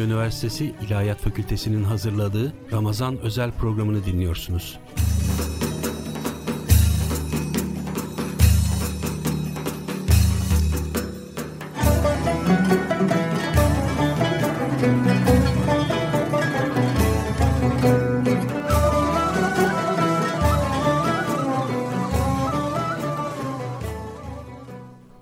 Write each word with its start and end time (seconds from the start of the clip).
Trakya 0.00 0.14
Üniversitesi 0.14 0.74
İlahiyat 0.86 1.20
Fakültesi'nin 1.20 1.84
hazırladığı 1.84 2.52
Ramazan 2.72 3.18
özel 3.18 3.52
programını 3.52 4.04
dinliyorsunuz. 4.04 4.78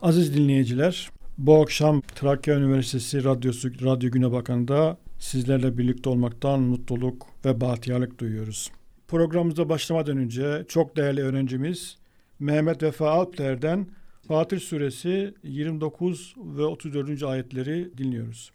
Aziz 0.02 0.34
dinleyiciler, 0.36 1.10
bu 1.47 1.61
akşam 1.61 2.01
Trakya 2.01 2.55
Üniversitesi 2.55 3.23
Radyosu 3.23 3.69
Radyo 3.85 4.11
Güne 4.11 4.31
Bakan'da 4.31 4.97
sizlerle 5.19 5.77
birlikte 5.77 6.09
olmaktan 6.09 6.59
mutluluk 6.59 7.27
ve 7.45 7.61
bahtiyarlık 7.61 8.19
duyuyoruz. 8.19 8.71
Programımıza 9.07 9.69
başlamadan 9.69 10.17
önce 10.17 10.65
çok 10.67 10.97
değerli 10.97 11.21
öğrencimiz 11.21 11.97
Mehmet 12.39 12.83
Vefa 12.83 13.09
Alpler'den 13.09 13.87
Fatih 14.27 14.59
Suresi 14.59 15.33
29 15.43 16.35
ve 16.37 16.63
34. 16.63 17.23
ayetleri 17.23 17.97
dinliyoruz. 17.97 18.51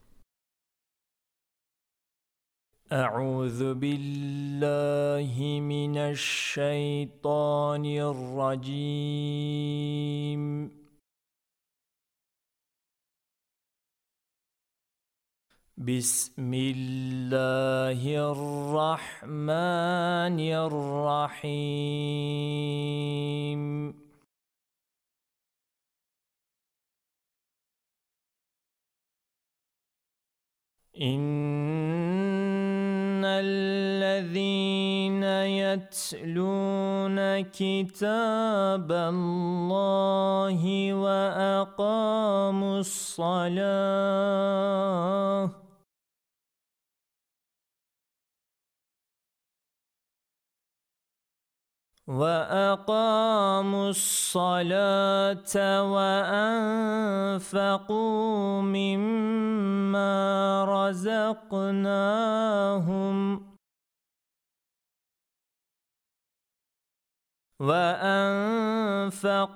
أعوذ 2.92 3.60
بالله 3.82 5.60
من 5.60 5.94
الشيطان 6.14 7.84
الرجيم 8.12 9.58
بسم 15.83 16.47
الله 16.53 17.99
الرحمن 18.31 20.39
الرحيم. 20.39 21.51
إن 31.01 33.25
الذين 33.25 35.23
يتلون 35.67 37.41
كتاب 37.41 38.91
الله 38.91 40.93
وأقاموا 40.93 42.79
الصلاة 42.79 43.63
وأقاموا 52.07 53.89
الصلاة 53.89 55.83
وأنفقوا 57.31 58.61
مما 58.61 60.11
رزقناهم 60.89 61.93
وأنفقوا 67.63 69.47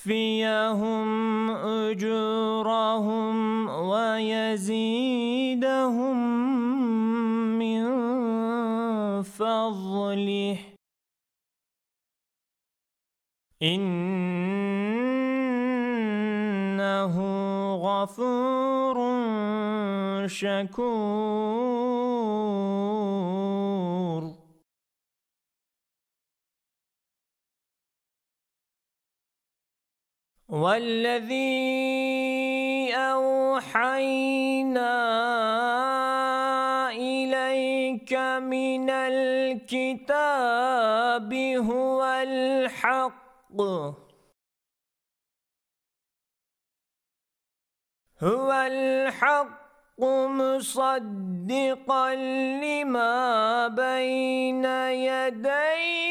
أجورهم 1.51 3.35
ويزيدهم 3.69 4.71
من 7.59 7.87
فضله 9.41 10.59
إنه 13.63 14.37
غفور 17.77 18.97
شكور. 20.29 21.61
والذي 30.49 31.51
أوحينا 32.95 34.11
إليك 37.61 38.13
من 38.41 38.89
الكتاب 38.91 40.15
هو 41.57 42.05
الحق. 42.05 43.61
هو 48.23 48.53
الحق 48.53 50.01
مصدقا 50.01 52.15
لما 52.65 53.69
بين 53.69 54.65
يديه. 54.65 56.11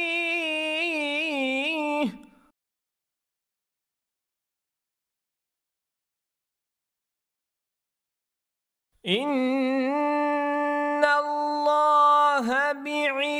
إن 9.08 10.19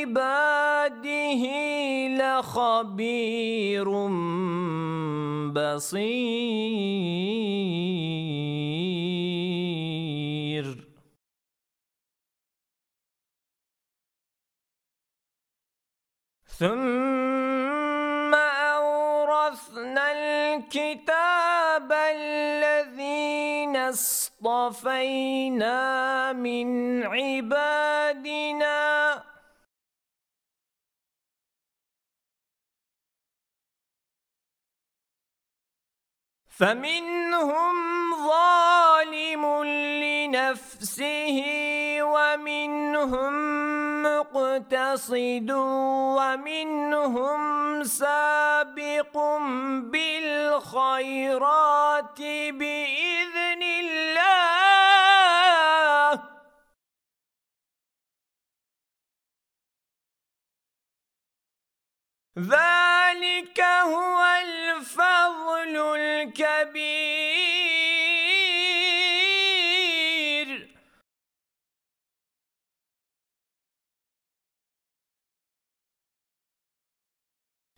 بعباده 0.04 1.42
لخبير 2.40 3.88
بصير. 5.52 6.30
ثم 16.60 18.34
أورثنا 18.34 20.04
الكتاب 20.12 21.92
الذين 21.92 23.76
اصطفينا 23.76 25.72
من 26.32 27.02
عبادنا 27.02 28.80
فمنهم 36.60 37.76
ظالم 38.28 39.64
لنفسه 40.04 41.38
ومنهم 42.02 43.32
مقتصد 44.02 45.50
ومنهم 46.20 47.40
سابق 47.84 49.14
بالخيرات 49.92 51.38
بإذن 52.50 53.62
الله. 53.62 54.59
ذلك 62.40 63.60
هو 63.60 64.24
الفضل 64.42 65.96
الكبير. 65.96 67.40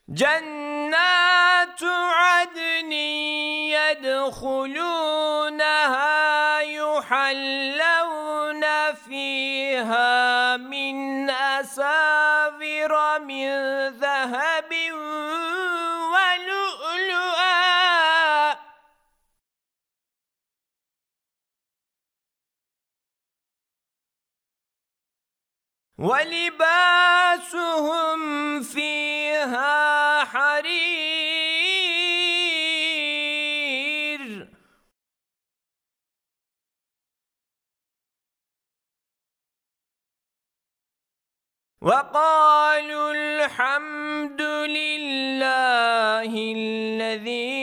جنات 0.08 1.82
عدن 1.82 2.92
يدخلونها 4.02 5.60
يحلون 6.60 8.62
فيها 8.94 10.11
ولباسهم 26.02 27.62
فيها 28.62 30.24
حرير. 30.24 30.82
وقالوا 41.80 43.12
الحمد 43.14 44.42
لله 44.42 46.32
الذي 46.56 47.62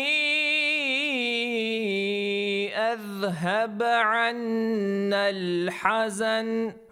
أذهب 2.76 3.84
عنا 3.84 5.30
الحزن. 5.30 6.89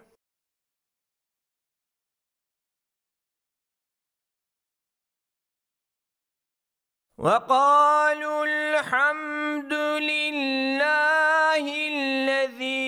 وقالوا 7.18 8.46
الحمد 8.46 9.72
لله 9.74 11.64
الذي 11.90 12.78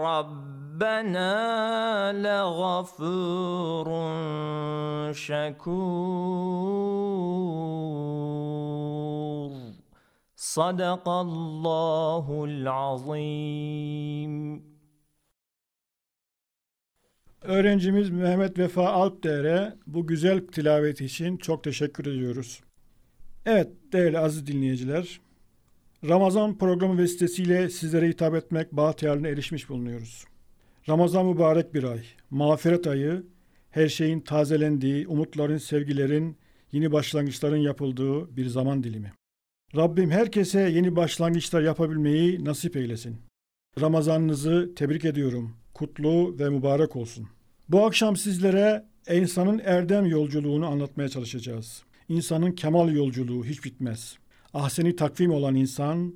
ربنا 0.00 1.32
لغفور 2.12 3.88
شكور. 5.12 6.44
Sadakallahul 10.55 12.67
azim. 12.67 14.62
Öğrencimiz 17.43 18.11
Mehmet 18.11 18.59
Vefa 18.59 18.89
Alpdere 18.89 19.75
bu 19.87 20.06
güzel 20.06 20.47
tilavet 20.47 21.01
için 21.01 21.37
çok 21.37 21.65
teşekkür 21.65 22.06
ediyoruz. 22.06 22.61
Evet 23.47 23.69
değerli 23.93 24.19
aziz 24.19 24.47
dinleyiciler, 24.47 25.21
Ramazan 26.09 26.59
programı 26.59 26.99
vesilesiyle 26.99 27.71
sizlere 27.71 28.09
hitap 28.09 28.35
etmek 28.35 28.73
bahtiyarına 28.73 29.29
erişmiş 29.29 29.69
bulunuyoruz. 29.69 30.25
Ramazan 30.89 31.27
mübarek 31.27 31.75
bir 31.75 31.85
ay, 31.85 32.03
mağfiret 32.31 32.87
ayı, 32.87 33.27
her 33.71 33.89
şeyin 33.89 34.21
tazelendiği, 34.21 35.09
umutların, 35.09 35.59
sevgilerin, 35.59 36.37
yeni 36.73 36.93
başlangıçların 36.93 37.57
yapıldığı 37.57 38.37
bir 38.37 38.47
zaman 38.47 38.83
dilimi. 38.83 39.12
Rabbim 39.76 40.11
herkese 40.11 40.61
yeni 40.61 40.97
başlangıçlar 40.97 41.62
yapabilmeyi 41.62 42.44
nasip 42.44 42.76
eylesin. 42.76 43.17
Ramazanınızı 43.81 44.73
tebrik 44.76 45.05
ediyorum. 45.05 45.56
Kutlu 45.75 46.38
ve 46.38 46.49
mübarek 46.49 46.97
olsun. 46.97 47.29
Bu 47.69 47.87
akşam 47.87 48.17
sizlere 48.17 48.85
insanın 49.11 49.61
erdem 49.65 50.06
yolculuğunu 50.06 50.67
anlatmaya 50.67 51.09
çalışacağız. 51.09 51.82
İnsanın 52.09 52.53
kemal 52.53 52.93
yolculuğu 52.93 53.44
hiç 53.44 53.65
bitmez. 53.65 54.19
Ahseni 54.53 54.97
takvim 54.97 55.31
olan 55.31 55.55
insan, 55.55 56.15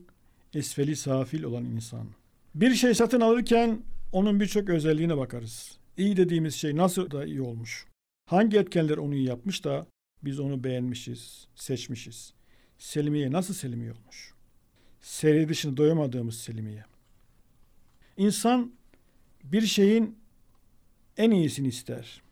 esfeli 0.54 0.96
safil 0.96 1.42
olan 1.42 1.64
insan. 1.64 2.06
Bir 2.54 2.74
şey 2.74 2.94
satın 2.94 3.20
alırken 3.20 3.82
onun 4.12 4.40
birçok 4.40 4.68
özelliğine 4.68 5.16
bakarız. 5.16 5.78
İyi 5.96 6.16
dediğimiz 6.16 6.54
şey 6.54 6.76
nasıl 6.76 7.10
da 7.10 7.24
iyi 7.24 7.42
olmuş. 7.42 7.86
Hangi 8.26 8.58
etkenler 8.58 8.96
onu 8.96 9.14
iyi 9.14 9.28
yapmış 9.28 9.64
da 9.64 9.86
biz 10.22 10.40
onu 10.40 10.64
beğenmişiz, 10.64 11.48
seçmişiz. 11.54 12.37
Selimiye 12.78 13.32
nasıl 13.32 13.54
Selimiye 13.54 13.92
olmuş? 13.92 14.34
Seri 15.00 15.48
dışında 15.48 15.76
doyamadığımız 15.76 16.40
Selimiye. 16.40 16.84
İnsan 18.16 18.72
bir 19.44 19.62
şeyin 19.62 20.18
en 21.16 21.30
iyisini 21.30 21.68
ister. 21.68 22.22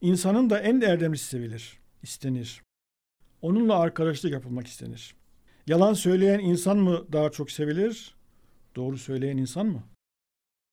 İnsanın 0.00 0.50
da 0.50 0.60
en 0.60 0.80
erdemlisi 0.80 1.24
sevilir, 1.24 1.78
istenir. 2.02 2.62
Onunla 3.42 3.78
arkadaşlık 3.78 4.32
yapılmak 4.32 4.66
istenir. 4.66 5.14
Yalan 5.66 5.94
söyleyen 5.94 6.38
insan 6.38 6.78
mı 6.78 7.06
daha 7.12 7.30
çok 7.30 7.50
sevilir, 7.50 8.14
doğru 8.76 8.98
söyleyen 8.98 9.36
insan 9.36 9.66
mı? 9.66 9.82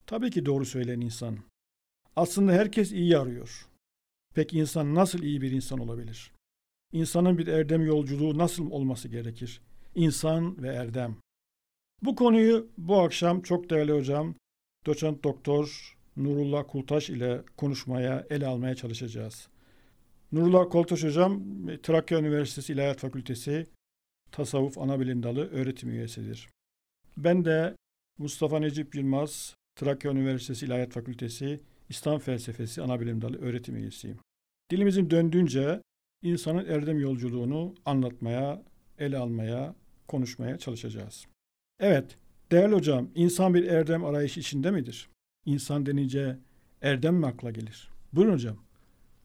Tabii 0.07 0.31
ki 0.31 0.45
doğru 0.45 0.65
söyleyen 0.65 1.01
insan. 1.01 1.37
Aslında 2.15 2.51
herkes 2.51 2.91
iyi 2.91 3.17
arıyor. 3.17 3.67
Peki 4.33 4.57
insan 4.57 4.95
nasıl 4.95 5.23
iyi 5.23 5.41
bir 5.41 5.51
insan 5.51 5.79
olabilir? 5.79 6.31
İnsanın 6.91 7.37
bir 7.37 7.47
erdem 7.47 7.85
yolculuğu 7.85 8.37
nasıl 8.37 8.71
olması 8.71 9.07
gerekir? 9.07 9.61
İnsan 9.95 10.63
ve 10.63 10.67
erdem. 10.67 11.17
Bu 12.01 12.15
konuyu 12.15 12.67
bu 12.77 13.01
akşam 13.01 13.41
çok 13.41 13.69
değerli 13.69 13.91
hocam 13.91 14.35
doçent 14.85 15.23
doktor 15.23 15.97
Nurullah 16.17 16.63
Kultaş 16.67 17.09
ile 17.09 17.41
konuşmaya, 17.57 18.27
ele 18.29 18.47
almaya 18.47 18.75
çalışacağız. 18.75 19.47
Nurullah 20.31 20.69
Kultaş 20.69 21.03
hocam 21.03 21.43
Trakya 21.83 22.19
Üniversitesi 22.19 22.73
İlahiyat 22.73 22.99
Fakültesi 22.99 23.67
Tasavvuf 24.31 24.77
Anabilim 24.77 25.23
Dalı 25.23 25.49
öğretim 25.51 25.89
üyesidir. 25.89 26.49
Ben 27.17 27.45
de 27.45 27.75
Mustafa 28.17 28.59
Necip 28.59 28.95
Yılmaz 28.95 29.55
Trakya 29.75 30.11
Üniversitesi 30.11 30.65
İlahiyat 30.65 30.91
Fakültesi 30.91 31.59
İslam 31.89 32.19
Felsefesi 32.19 32.81
Anabilim 32.81 33.21
Dalı 33.21 33.37
öğretim 33.41 33.75
üyesiyim. 33.75 34.17
Dilimizin 34.71 35.09
döndüğünce 35.09 35.81
insanın 36.21 36.65
erdem 36.65 36.99
yolculuğunu 36.99 37.75
anlatmaya, 37.85 38.63
ele 38.99 39.17
almaya, 39.17 39.75
konuşmaya 40.07 40.57
çalışacağız. 40.57 41.25
Evet, 41.79 42.17
değerli 42.51 42.75
hocam, 42.75 43.09
insan 43.15 43.53
bir 43.53 43.63
erdem 43.63 44.05
arayışı 44.05 44.39
içinde 44.39 44.71
midir? 44.71 45.09
İnsan 45.45 45.85
denince 45.85 46.37
erdem 46.81 47.15
mi 47.15 47.27
akla 47.27 47.51
gelir? 47.51 47.89
Buyurun 48.13 48.33
hocam. 48.33 48.57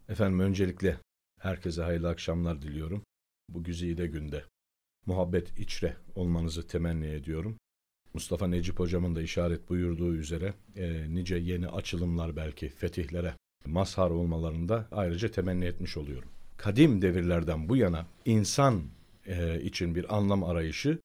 Efendim 0.09 0.41
öncelikle 0.41 0.99
herkese 1.41 1.83
hayırlı 1.83 2.09
akşamlar 2.09 2.63
diliyorum. 2.63 3.03
Bu 3.49 3.65
güzide 3.65 4.07
günde 4.07 4.45
muhabbet 5.07 5.59
içre 5.59 5.97
olmanızı 6.15 6.67
temenni 6.67 7.07
ediyorum. 7.07 7.57
Mustafa 8.15 8.47
Necip 8.47 8.79
hocamın 8.79 9.17
da 9.17 9.23
işaret 9.23 9.69
buyurduğu 9.69 10.15
üzere 10.15 10.55
e, 10.77 11.15
nice 11.15 11.37
yeni 11.37 11.69
açılımlar 11.69 12.37
belki 12.37 12.69
fetihlere 12.69 13.35
mazhar 13.67 14.11
olmalarında 14.11 14.89
ayrıca 14.93 15.31
temenni 15.31 15.65
etmiş 15.65 15.97
oluyorum. 15.97 16.29
Kadim 16.57 17.03
devirlerden 17.03 17.69
bu 17.69 17.77
yana 17.77 18.07
insan 18.25 18.83
e, 19.27 19.61
için 19.61 19.95
bir 19.95 20.17
anlam 20.17 20.45
arayışı 20.45 20.99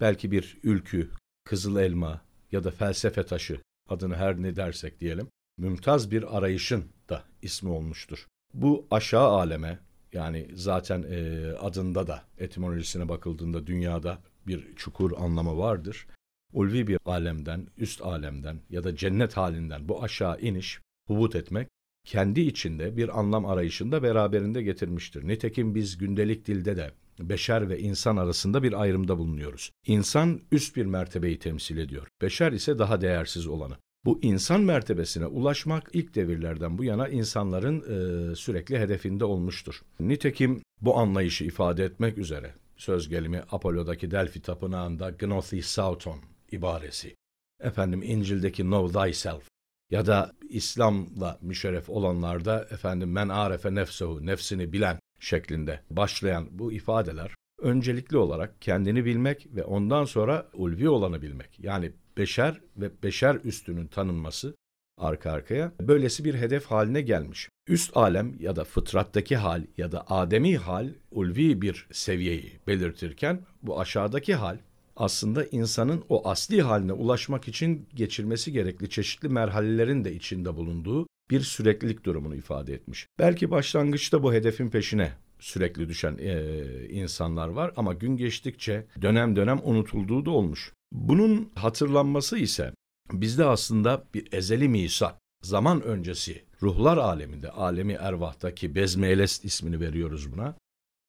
belki 0.00 0.30
bir 0.30 0.58
ülkü, 0.62 1.10
kızıl 1.44 1.76
elma 1.76 2.20
ya 2.52 2.64
da 2.64 2.70
felsefe 2.70 3.22
taşı 3.22 3.60
adını 3.88 4.16
her 4.16 4.42
ne 4.42 4.56
dersek 4.56 5.00
diyelim 5.00 5.28
mümtaz 5.58 6.10
bir 6.10 6.36
arayışın 6.36 6.84
da 7.08 7.24
ismi 7.42 7.70
olmuştur. 7.70 8.26
Bu 8.54 8.86
aşağı 8.90 9.28
aleme 9.28 9.78
yani 10.12 10.48
zaten 10.54 11.02
e, 11.10 11.46
adında 11.52 12.06
da 12.06 12.22
etimolojisine 12.38 13.08
bakıldığında 13.08 13.66
dünyada 13.66 14.18
bir 14.46 14.76
çukur 14.76 15.12
anlamı 15.18 15.58
vardır. 15.58 16.06
Ulvi 16.52 16.86
bir 16.86 16.98
alemden, 17.04 17.66
üst 17.78 18.02
alemden 18.02 18.60
ya 18.70 18.84
da 18.84 18.96
cennet 18.96 19.36
halinden 19.36 19.88
bu 19.88 20.02
aşağı 20.02 20.40
iniş, 20.40 20.80
hubut 21.06 21.34
etmek 21.36 21.68
kendi 22.04 22.40
içinde 22.40 22.96
bir 22.96 23.18
anlam 23.18 23.46
arayışında 23.46 24.02
beraberinde 24.02 24.62
getirmiştir. 24.62 25.28
Nitekim 25.28 25.74
biz 25.74 25.98
gündelik 25.98 26.46
dilde 26.46 26.76
de 26.76 26.90
beşer 27.20 27.68
ve 27.68 27.78
insan 27.78 28.16
arasında 28.16 28.62
bir 28.62 28.80
ayrımda 28.80 29.18
bulunuyoruz. 29.18 29.70
İnsan 29.86 30.40
üst 30.52 30.76
bir 30.76 30.86
mertebeyi 30.86 31.38
temsil 31.38 31.78
ediyor. 31.78 32.08
Beşer 32.22 32.52
ise 32.52 32.78
daha 32.78 33.00
değersiz 33.00 33.46
olanı. 33.46 33.76
Bu 34.04 34.18
insan 34.22 34.60
mertebesine 34.60 35.26
ulaşmak 35.26 35.90
ilk 35.92 36.14
devirlerden 36.14 36.78
bu 36.78 36.84
yana 36.84 37.08
insanların 37.08 37.80
e, 37.80 38.34
sürekli 38.36 38.78
hedefinde 38.78 39.24
olmuştur. 39.24 39.80
Nitekim 40.00 40.62
bu 40.80 40.98
anlayışı 40.98 41.44
ifade 41.44 41.84
etmek 41.84 42.18
üzere 42.18 42.54
söz 42.76 43.08
gelimi 43.08 43.42
Apollo'daki 43.50 44.10
Delphi 44.10 44.42
tapınağında 44.42 45.10
Gnothi 45.10 45.62
Sauton 45.62 46.18
ibaresi. 46.52 47.14
Efendim 47.60 48.02
İncil'deki 48.02 48.62
Know 48.62 49.00
Thyself 49.00 49.42
ya 49.90 50.06
da 50.06 50.32
İslam'la 50.48 51.38
müşerref 51.42 51.90
olanlarda 51.90 52.66
efendim 52.70 53.12
men 53.12 53.28
arefe 53.28 53.74
nefsehu 53.74 54.26
nefsini 54.26 54.72
bilen 54.72 54.98
şeklinde 55.20 55.80
başlayan 55.90 56.48
bu 56.50 56.72
ifadeler 56.72 57.34
öncelikli 57.60 58.16
olarak 58.16 58.62
kendini 58.62 59.04
bilmek 59.04 59.46
ve 59.56 59.64
ondan 59.64 60.04
sonra 60.04 60.48
ulvi 60.52 60.88
olanı 60.88 61.22
bilmek. 61.22 61.60
Yani 61.60 61.92
beşer 62.16 62.60
ve 62.76 63.02
beşer 63.02 63.34
üstünün 63.44 63.86
tanınması 63.86 64.54
arka 64.98 65.30
arkaya 65.30 65.72
böylesi 65.80 66.24
bir 66.24 66.34
hedef 66.34 66.66
haline 66.66 67.00
gelmiş. 67.00 67.48
Üst 67.68 67.96
alem 67.96 68.36
ya 68.40 68.56
da 68.56 68.64
fıtrattaki 68.64 69.36
hal 69.36 69.62
ya 69.76 69.92
da 69.92 70.10
ademi 70.10 70.56
hal 70.56 70.88
ulvi 71.10 71.62
bir 71.62 71.86
seviyeyi 71.92 72.60
belirtirken 72.66 73.40
bu 73.62 73.80
aşağıdaki 73.80 74.34
hal 74.34 74.58
aslında 75.00 75.44
insanın 75.44 76.04
o 76.08 76.28
asli 76.28 76.62
haline 76.62 76.92
ulaşmak 76.92 77.48
için 77.48 77.88
geçirmesi 77.94 78.52
gerekli 78.52 78.90
çeşitli 78.90 79.28
merhalelerin 79.28 80.04
de 80.04 80.14
içinde 80.14 80.56
bulunduğu 80.56 81.06
bir 81.30 81.40
süreklilik 81.40 82.04
durumunu 82.04 82.36
ifade 82.36 82.74
etmiş. 82.74 83.06
Belki 83.18 83.50
başlangıçta 83.50 84.22
bu 84.22 84.32
hedefin 84.32 84.70
peşine 84.70 85.12
sürekli 85.38 85.88
düşen 85.88 86.16
e, 86.18 86.54
insanlar 86.88 87.48
var 87.48 87.72
ama 87.76 87.94
gün 87.94 88.16
geçtikçe 88.16 88.86
dönem 89.02 89.36
dönem 89.36 89.60
unutulduğu 89.64 90.26
da 90.26 90.30
olmuş. 90.30 90.72
Bunun 90.92 91.50
hatırlanması 91.54 92.38
ise 92.38 92.72
bizde 93.12 93.44
aslında 93.44 94.04
bir 94.14 94.32
ezeli 94.32 94.68
misak, 94.68 95.14
zaman 95.42 95.82
öncesi 95.82 96.42
ruhlar 96.62 96.96
aleminde, 96.96 97.50
alemi 97.50 97.92
ervahtaki 97.92 98.74
bezmelest 98.74 99.44
ismini 99.44 99.80
veriyoruz 99.80 100.32
buna. 100.32 100.54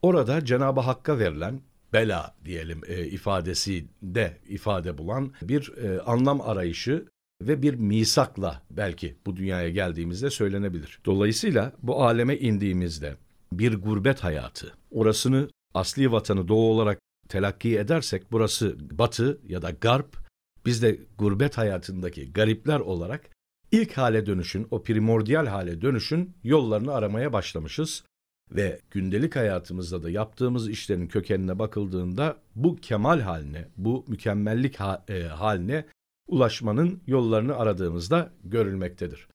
Orada 0.01 0.45
Cenab-ı 0.45 0.79
Hakk'a 0.79 1.19
verilen 1.19 1.62
bela 1.93 2.36
diyelim 2.45 2.81
e, 2.88 3.05
ifadesi 3.05 3.86
de 4.01 4.38
ifade 4.48 4.98
bulan 4.98 5.33
bir 5.41 5.77
e, 5.77 6.01
anlam 6.01 6.41
arayışı 6.41 7.05
ve 7.41 7.62
bir 7.62 7.74
misakla 7.74 8.62
belki 8.71 9.15
bu 9.25 9.36
dünyaya 9.36 9.69
geldiğimizde 9.69 10.29
söylenebilir. 10.29 11.00
Dolayısıyla 11.05 11.74
bu 11.83 12.05
aleme 12.05 12.38
indiğimizde 12.38 13.15
bir 13.51 13.74
gurbet 13.74 14.24
hayatı, 14.24 14.74
orasını 14.91 15.50
asli 15.74 16.12
vatanı 16.12 16.48
doğu 16.48 16.71
olarak 16.71 17.00
telakki 17.29 17.79
edersek 17.79 18.31
burası 18.31 18.77
batı 18.98 19.41
ya 19.48 19.62
da 19.62 19.69
garp, 19.69 20.17
biz 20.65 20.81
de 20.81 21.00
gurbet 21.17 21.57
hayatındaki 21.57 22.33
garipler 22.33 22.79
olarak 22.79 23.29
ilk 23.71 23.98
hale 23.98 24.25
dönüşün, 24.25 24.67
o 24.71 24.83
primordial 24.83 25.45
hale 25.45 25.81
dönüşün 25.81 26.33
yollarını 26.43 26.93
aramaya 26.93 27.33
başlamışız. 27.33 28.03
Ve 28.51 28.79
gündelik 28.91 29.36
hayatımızda 29.36 30.03
da 30.03 30.10
yaptığımız 30.10 30.70
işlerin 30.70 31.08
kökenine 31.08 31.60
bakıldığında 31.60 32.38
bu 32.55 32.75
kemal 32.75 33.20
haline, 33.20 33.67
bu 33.77 34.05
mükemmellik 34.08 34.77
e, 35.10 35.24
haline 35.24 35.86
ulaşmanın 36.27 37.01
yollarını 37.08 37.55
aradığımızda 37.55 38.31
görülmektedir. 38.43 39.27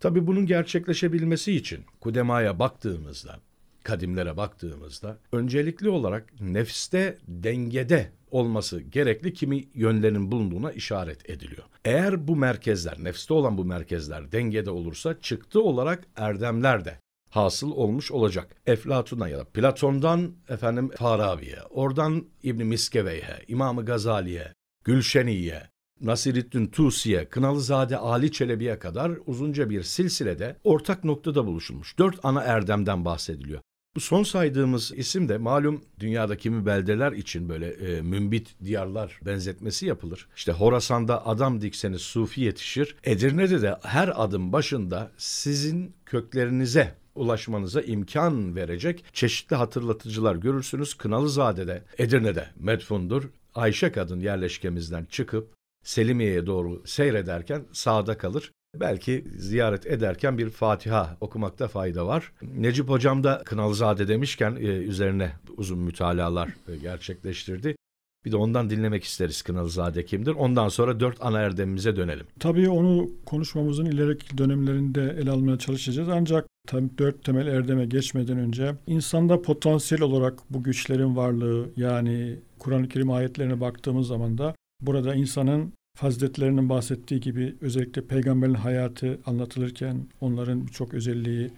Tabi 0.00 0.26
bunun 0.26 0.46
gerçekleşebilmesi 0.46 1.52
için 1.52 1.84
Kudema'ya 2.00 2.58
baktığımızda, 2.58 3.38
kadimlere 3.82 4.36
baktığımızda 4.36 5.18
öncelikli 5.32 5.88
olarak 5.88 6.40
nefste 6.40 7.18
dengede 7.28 8.12
olması 8.30 8.80
gerekli 8.80 9.34
kimi 9.34 9.64
yönlerin 9.74 10.32
bulunduğuna 10.32 10.72
işaret 10.72 11.30
ediliyor. 11.30 11.64
Eğer 11.84 12.28
bu 12.28 12.36
merkezler, 12.36 12.96
nefste 13.04 13.34
olan 13.34 13.58
bu 13.58 13.64
merkezler 13.64 14.32
dengede 14.32 14.70
olursa 14.70 15.20
çıktı 15.20 15.62
olarak 15.62 16.06
erdemler 16.16 16.84
de 16.84 16.98
hasıl 17.32 17.70
olmuş 17.70 18.10
olacak. 18.10 18.56
Eflatun'dan 18.66 19.28
ya 19.28 19.38
da 19.38 19.44
Platon'dan 19.44 20.32
efendim 20.48 20.90
Farabi'ye, 20.98 21.58
oradan 21.70 22.26
İbn 22.42 22.62
Miskevey'e, 22.62 23.44
İmam 23.48 23.84
Gazali'ye, 23.84 24.52
Gülşeni'ye, 24.84 25.62
Nasirettin 26.00 26.66
Tusi'ye, 26.66 27.24
Kınalızade 27.28 27.96
Ali 27.96 28.32
Çelebi'ye 28.32 28.78
kadar 28.78 29.12
uzunca 29.26 29.70
bir 29.70 29.82
silsilede 29.82 30.56
ortak 30.64 31.04
noktada 31.04 31.46
buluşulmuş. 31.46 31.98
Dört 31.98 32.18
ana 32.22 32.42
erdemden 32.42 33.04
bahsediliyor. 33.04 33.60
Bu 33.96 34.00
son 34.00 34.22
saydığımız 34.22 34.92
isim 34.96 35.28
de 35.28 35.38
malum 35.38 35.84
dünyada 36.00 36.36
kimi 36.36 36.66
beldeler 36.66 37.12
için 37.12 37.48
böyle 37.48 37.68
e, 37.68 38.02
mümbit 38.02 38.54
diyarlar 38.64 39.20
benzetmesi 39.26 39.86
yapılır. 39.86 40.28
İşte 40.36 40.52
Horasan'da 40.52 41.26
adam 41.26 41.60
dikseniz 41.60 42.00
sufi 42.00 42.40
yetişir. 42.40 42.96
Edirne'de 43.04 43.62
de 43.62 43.76
her 43.82 44.22
adım 44.22 44.52
başında 44.52 45.10
sizin 45.16 45.94
köklerinize 46.06 47.01
ulaşmanıza 47.14 47.80
imkan 47.80 48.56
verecek 48.56 49.04
çeşitli 49.12 49.56
hatırlatıcılar 49.56 50.36
görürsünüz. 50.36 50.94
Kınalızade'de, 50.94 51.82
Edirne'de 51.98 52.46
medfundur. 52.56 53.30
Ayşe 53.54 53.92
kadın 53.92 54.20
yerleşkemizden 54.20 55.04
çıkıp 55.04 55.54
Selimiye'ye 55.84 56.46
doğru 56.46 56.82
seyrederken 56.86 57.64
sağda 57.72 58.18
kalır. 58.18 58.52
Belki 58.80 59.24
ziyaret 59.36 59.86
ederken 59.86 60.38
bir 60.38 60.50
Fatiha 60.50 61.16
okumakta 61.20 61.68
fayda 61.68 62.06
var. 62.06 62.32
Necip 62.42 62.88
Hocam 62.88 63.24
da 63.24 63.42
Kınalzade 63.44 64.08
demişken 64.08 64.56
e, 64.56 64.64
üzerine 64.64 65.32
uzun 65.56 65.78
mütalalar 65.78 66.50
gerçekleştirdi. 66.82 67.76
Bir 68.24 68.32
de 68.32 68.36
ondan 68.36 68.70
dinlemek 68.70 69.04
isteriz 69.04 69.42
Kınalzade 69.42 70.04
kimdir. 70.04 70.32
Ondan 70.32 70.68
sonra 70.68 71.00
dört 71.00 71.16
ana 71.20 71.40
erdemimize 71.40 71.96
dönelim. 71.96 72.26
Tabii 72.40 72.68
onu 72.68 73.10
konuşmamızın 73.26 73.84
ileriki 73.84 74.38
dönemlerinde 74.38 75.16
ele 75.20 75.30
almaya 75.30 75.58
çalışacağız. 75.58 76.08
Ancak 76.08 76.46
tabii 76.66 76.98
dört 76.98 77.24
temel 77.24 77.46
erdeme 77.46 77.84
geçmeden 77.86 78.38
önce 78.38 78.74
insanda 78.86 79.42
potansiyel 79.42 80.02
olarak 80.02 80.38
bu 80.50 80.62
güçlerin 80.62 81.16
varlığı 81.16 81.68
yani 81.76 82.38
Kur'an-ı 82.58 82.88
Kerim 82.88 83.10
ayetlerine 83.10 83.60
baktığımız 83.60 84.06
zaman 84.06 84.38
da 84.38 84.54
burada 84.80 85.14
insanın 85.14 85.72
faziletlerinin 85.98 86.68
bahsettiği 86.68 87.20
gibi 87.20 87.56
özellikle 87.60 88.06
peygamberin 88.06 88.54
hayatı 88.54 89.20
anlatılırken 89.26 90.06
onların 90.20 90.66
birçok 90.66 90.94
özelliği 90.94 91.50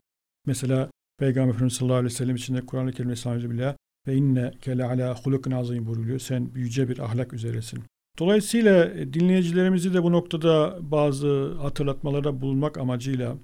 mesela 0.46 0.90
Peygamber 1.18 1.50
Efendimiz 1.50 1.72
sallallahu 1.72 1.96
aleyhi 1.96 2.14
ve 2.14 2.16
sellem 2.16 2.36
içinde 2.36 2.60
Kur'an-ı 2.60 2.92
Kerim 2.92 3.10
Estağfirullah 3.10 3.74
ve 4.06 4.14
inne 4.14 4.52
kele 4.60 4.84
ala 4.84 5.16
hulukun 5.16 5.50
azim 5.50 5.86
buyuruyor. 5.86 6.18
Sen 6.18 6.50
yüce 6.54 6.88
bir 6.88 6.98
ahlak 6.98 7.32
üzeresin. 7.32 7.82
Dolayısıyla 8.18 8.84
e, 8.84 9.12
dinleyicilerimizi 9.12 9.94
de 9.94 10.02
bu 10.02 10.12
noktada 10.12 10.78
bazı 10.80 11.54
hatırlatmalarda 11.54 12.40
bulunmak 12.40 12.78
amacıyla 12.78 13.36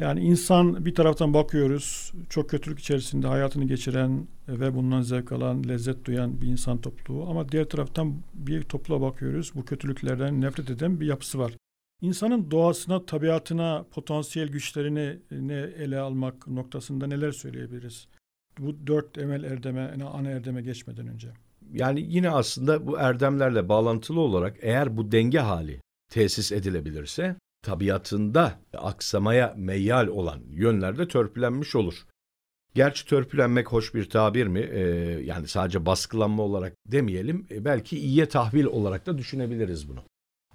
yani 0.00 0.20
insan 0.20 0.84
bir 0.84 0.94
taraftan 0.94 1.34
bakıyoruz 1.34 2.12
çok 2.30 2.50
kötülük 2.50 2.78
içerisinde 2.78 3.26
hayatını 3.26 3.64
geçiren 3.64 4.26
ve 4.48 4.74
bundan 4.74 5.02
zevk 5.02 5.32
alan, 5.32 5.68
lezzet 5.68 6.04
duyan 6.04 6.40
bir 6.40 6.46
insan 6.46 6.80
topluluğu 6.80 7.30
ama 7.30 7.48
diğer 7.48 7.64
taraftan 7.64 8.14
bir 8.34 8.62
topluluğa 8.62 9.00
bakıyoruz 9.00 9.52
bu 9.54 9.64
kötülüklerden 9.64 10.40
nefret 10.40 10.70
eden 10.70 11.00
bir 11.00 11.06
yapısı 11.06 11.38
var. 11.38 11.52
İnsanın 12.02 12.50
doğasına, 12.50 13.06
tabiatına, 13.06 13.84
potansiyel 13.90 14.48
güçlerini 14.48 15.18
ne 15.30 15.54
ele 15.54 15.98
almak 15.98 16.46
noktasında 16.46 17.06
neler 17.06 17.32
söyleyebiliriz? 17.32 18.08
Bu 18.60 18.86
dört 18.86 19.18
emel 19.18 19.44
erdeme, 19.44 20.04
ana 20.04 20.30
erdeme 20.30 20.62
geçmeden 20.62 21.08
önce. 21.08 21.28
Yani 21.72 22.06
yine 22.08 22.30
aslında 22.30 22.86
bu 22.86 22.98
erdemlerle 22.98 23.68
bağlantılı 23.68 24.20
olarak 24.20 24.56
eğer 24.60 24.96
bu 24.96 25.12
denge 25.12 25.38
hali 25.38 25.80
tesis 26.10 26.52
edilebilirse 26.52 27.36
tabiatında 27.62 28.58
aksamaya 28.72 29.54
meyyal 29.56 30.06
olan 30.06 30.40
yönlerde 30.50 31.08
törpülenmiş 31.08 31.76
olur. 31.76 31.94
Gerçi 32.74 33.06
törpülenmek 33.06 33.72
hoş 33.72 33.94
bir 33.94 34.10
tabir 34.10 34.46
mi? 34.46 34.60
Ee, 34.60 34.80
yani 35.24 35.48
sadece 35.48 35.86
baskılanma 35.86 36.42
olarak 36.42 36.74
demeyelim. 36.86 37.46
E, 37.50 37.64
belki 37.64 37.98
iyiye 37.98 38.28
tahvil 38.28 38.64
olarak 38.64 39.06
da 39.06 39.18
düşünebiliriz 39.18 39.88
bunu. 39.88 40.04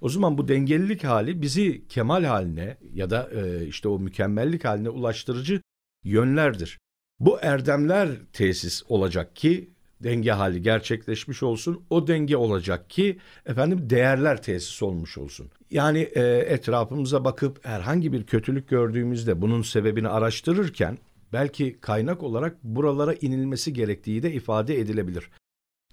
O 0.00 0.08
zaman 0.08 0.38
bu 0.38 0.48
dengelilik 0.48 1.04
hali 1.04 1.42
bizi 1.42 1.88
kemal 1.88 2.24
haline 2.24 2.76
ya 2.92 3.10
da 3.10 3.30
e, 3.30 3.66
işte 3.66 3.88
o 3.88 3.98
mükemmellik 3.98 4.64
haline 4.64 4.90
ulaştırıcı 4.90 5.60
yönlerdir. 6.04 6.78
Bu 7.20 7.38
erdemler 7.42 8.08
tesis 8.32 8.82
olacak 8.88 9.36
ki 9.36 9.70
denge 10.04 10.30
hali 10.30 10.62
gerçekleşmiş 10.62 11.42
olsun. 11.42 11.82
O 11.90 12.06
denge 12.06 12.36
olacak 12.36 12.90
ki 12.90 13.18
efendim 13.46 13.90
değerler 13.90 14.42
tesis 14.42 14.82
olmuş 14.82 15.18
olsun. 15.18 15.50
Yani 15.70 15.98
e, 15.98 16.22
etrafımıza 16.26 17.24
bakıp 17.24 17.64
herhangi 17.64 18.12
bir 18.12 18.24
kötülük 18.24 18.68
gördüğümüzde 18.68 19.42
bunun 19.42 19.62
sebebini 19.62 20.08
araştırırken 20.08 20.98
belki 21.32 21.80
kaynak 21.80 22.22
olarak 22.22 22.64
buralara 22.64 23.14
inilmesi 23.14 23.72
gerektiği 23.72 24.22
de 24.22 24.32
ifade 24.32 24.78
edilebilir. 24.78 25.30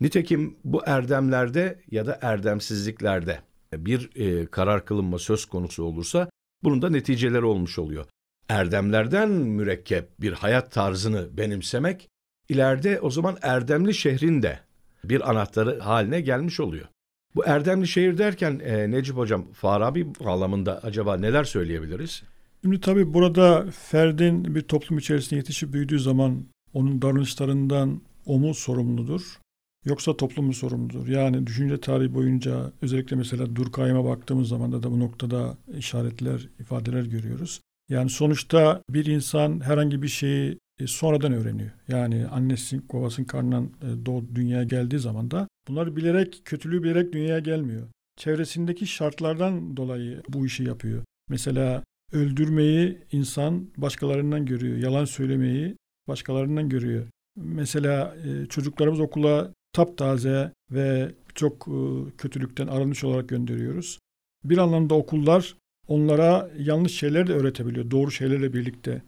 Nitekim 0.01 0.57
bu 0.63 0.81
erdemlerde 0.85 1.79
ya 1.91 2.05
da 2.05 2.19
erdemsizliklerde 2.21 3.39
bir 3.73 4.09
e, 4.15 4.45
karar 4.45 4.85
kılınma 4.85 5.19
söz 5.19 5.45
konusu 5.45 5.83
olursa 5.83 6.29
bunun 6.63 6.81
da 6.81 6.89
neticeleri 6.89 7.45
olmuş 7.45 7.79
oluyor. 7.79 8.05
Erdemlerden 8.50 9.29
mürekkep 9.29 10.21
bir 10.21 10.33
hayat 10.33 10.71
tarzını 10.71 11.38
benimsemek 11.38 12.09
ileride 12.50 13.00
o 13.00 13.09
zaman 13.09 13.38
erdemli 13.41 13.93
şehrin 13.93 14.41
de 14.41 14.59
bir 15.03 15.29
anahtarı 15.29 15.79
haline 15.79 16.21
gelmiş 16.21 16.59
oluyor. 16.59 16.85
Bu 17.35 17.45
erdemli 17.45 17.88
şehir 17.88 18.17
derken 18.17 18.62
e, 18.63 18.91
Necip 18.91 19.17
Hocam 19.17 19.45
Farabi 19.53 20.15
bağlamında 20.15 20.79
acaba 20.83 21.17
neler 21.17 21.43
söyleyebiliriz? 21.43 22.23
Şimdi 22.62 22.81
tabii 22.81 23.13
burada 23.13 23.65
ferdin 23.71 24.55
bir 24.55 24.62
toplum 24.62 24.97
içerisinde 24.97 25.35
yetişip 25.35 25.73
büyüdüğü 25.73 26.00
zaman 26.00 26.45
onun 26.73 27.01
davranışlarından 27.01 28.01
o 28.25 28.39
mu 28.39 28.53
sorumludur? 28.53 29.39
Yoksa 29.85 30.17
toplum 30.17 30.45
mu 30.45 30.53
sorumludur? 30.53 31.07
Yani 31.07 31.47
düşünce 31.47 31.79
tarihi 31.79 32.13
boyunca 32.13 32.71
özellikle 32.81 33.15
mesela 33.15 33.55
Durkheim'e 33.55 34.03
baktığımız 34.03 34.47
zaman 34.47 34.71
da, 34.71 34.91
bu 34.91 35.00
noktada 35.00 35.57
işaretler, 35.77 36.50
ifadeler 36.59 37.03
görüyoruz. 37.03 37.62
Yani 37.89 38.09
sonuçta 38.09 38.81
bir 38.89 39.05
insan 39.05 39.59
herhangi 39.59 40.01
bir 40.01 40.07
şeyi 40.07 40.59
e, 40.79 40.87
sonradan 40.87 41.33
öğreniyor. 41.33 41.71
Yani 41.87 42.27
annesinin 42.27 42.85
babasının 42.93 43.27
karnından 43.27 43.63
e, 43.63 44.05
doğ, 44.05 44.23
dünyaya 44.35 44.63
geldiği 44.63 44.99
zaman 44.99 45.31
da 45.31 45.47
bunları 45.67 45.95
bilerek, 45.95 46.41
kötülüğü 46.45 46.83
bilerek 46.83 47.13
dünyaya 47.13 47.39
gelmiyor. 47.39 47.87
Çevresindeki 48.17 48.87
şartlardan 48.87 49.77
dolayı 49.77 50.21
bu 50.29 50.45
işi 50.45 50.63
yapıyor. 50.63 51.03
Mesela 51.29 51.83
öldürmeyi 52.11 52.97
insan 53.11 53.67
başkalarından 53.77 54.45
görüyor. 54.45 54.77
Yalan 54.77 55.05
söylemeyi 55.05 55.75
başkalarından 56.07 56.69
görüyor. 56.69 57.07
Mesela 57.35 58.15
e, 58.25 58.45
çocuklarımız 58.45 58.99
okula 58.99 59.53
taptaze 59.73 60.51
ve 60.71 61.11
çok 61.35 61.67
kötülükten 62.17 62.67
arınmış 62.67 63.03
olarak 63.03 63.29
gönderiyoruz. 63.29 63.99
Bir 64.43 64.57
anlamda 64.57 64.95
okullar 64.95 65.55
onlara 65.87 66.49
yanlış 66.59 66.93
şeyler 66.99 67.27
de 67.27 67.33
öğretebiliyor, 67.33 67.91
doğru 67.91 68.11
şeylerle 68.11 68.53
birlikte. 68.53 69.01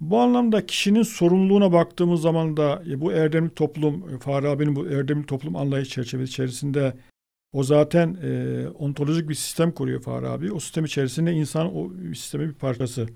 Bu 0.00 0.18
anlamda 0.18 0.66
kişinin 0.66 1.02
sorumluluğuna 1.02 1.72
baktığımız 1.72 2.20
zaman 2.20 2.56
da 2.56 2.82
e, 2.90 3.00
bu 3.00 3.12
erdemli 3.12 3.54
toplum, 3.54 4.14
e, 4.14 4.18
Farabi'nin 4.18 4.76
bu 4.76 4.88
erdemli 4.88 5.26
toplum 5.26 5.56
anlayış 5.56 5.88
çerçevesi 5.88 6.30
içerisinde 6.30 6.94
o 7.52 7.62
zaten 7.62 8.14
e, 8.22 8.68
ontolojik 8.68 9.28
bir 9.28 9.34
sistem 9.34 9.72
kuruyor 9.72 10.02
Farabi. 10.02 10.52
O 10.52 10.60
sistem 10.60 10.84
içerisinde 10.84 11.32
insan 11.32 11.76
o 11.76 11.92
sistemin 12.14 12.48
bir 12.48 12.54
parçası. 12.54 13.06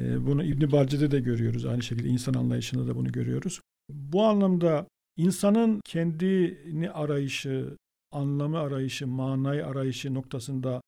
E, 0.00 0.26
bunu 0.26 0.44
İbn 0.44 0.72
Balce'de 0.72 1.10
de 1.10 1.20
görüyoruz. 1.20 1.66
Aynı 1.66 1.82
şekilde 1.82 2.08
insan 2.08 2.34
anlayışında 2.34 2.86
da 2.86 2.96
bunu 2.96 3.12
görüyoruz. 3.12 3.60
Bu 3.90 4.24
anlamda 4.24 4.86
insanın 5.16 5.80
kendini 5.84 6.90
arayışı, 6.90 7.76
anlamı 8.12 8.58
arayışı, 8.58 9.06
manayı 9.06 9.66
arayışı 9.66 10.14
noktasında 10.14 10.80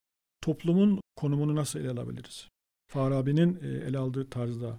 toplumun 0.42 1.00
konumunu 1.16 1.56
nasıl 1.56 1.80
ele 1.80 1.90
alabiliriz? 1.90 2.49
Farabi'nin 2.88 3.58
e, 3.62 3.68
ele 3.68 3.99
aldığı 3.99 4.30
tarzda. 4.30 4.78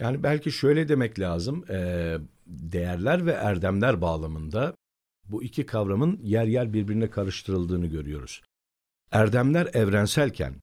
Yani 0.00 0.22
belki 0.22 0.52
şöyle 0.52 0.88
demek 0.88 1.20
lazım, 1.20 1.64
e, 1.70 2.18
değerler 2.46 3.26
ve 3.26 3.32
erdemler 3.32 4.00
bağlamında 4.00 4.74
bu 5.24 5.42
iki 5.42 5.66
kavramın 5.66 6.20
yer 6.22 6.46
yer 6.46 6.72
birbirine 6.72 7.10
karıştırıldığını 7.10 7.86
görüyoruz. 7.86 8.42
Erdemler 9.10 9.70
evrenselken, 9.72 10.54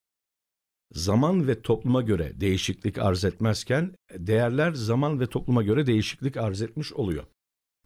zaman 0.92 1.48
ve 1.48 1.62
topluma 1.62 2.02
göre 2.02 2.42
değişiklik 2.42 2.98
arz 2.98 3.26
etmezken, 3.26 3.96
değerler 4.14 4.74
zaman 4.74 5.20
ve 5.20 5.28
topluma 5.28 5.64
göre 5.64 5.88
değişiklik 5.88 6.38
arz 6.38 6.62
etmiş 6.62 6.94
oluyor. 6.94 7.24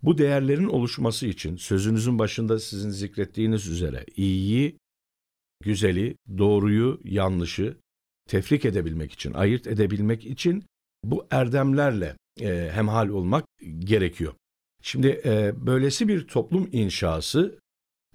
Bu 0.04 0.18
değerlerin 0.18 0.68
oluşması 0.68 1.28
için 1.28 1.58
sözünüzün 1.58 2.20
başında 2.20 2.60
sizin 2.60 2.90
zikrettiğiniz 2.90 3.68
üzere 3.68 4.06
iyiyi, 4.16 4.78
güzeli, 5.64 6.18
doğruyu, 6.38 7.02
yanlışı 7.04 7.78
tefrik 8.30 8.66
edebilmek 8.66 9.12
için, 9.12 9.34
ayırt 9.34 9.68
edebilmek 9.68 10.26
için 10.26 10.64
bu 11.04 11.28
erdemlerle 11.32 12.16
e, 12.42 12.70
hemhal 12.74 13.10
olmak 13.10 13.46
gerekiyor. 13.80 14.34
Şimdi 14.82 15.22
e, 15.26 15.54
böylesi 15.66 16.08
bir 16.08 16.28
toplum 16.28 16.70
inşası 16.72 17.60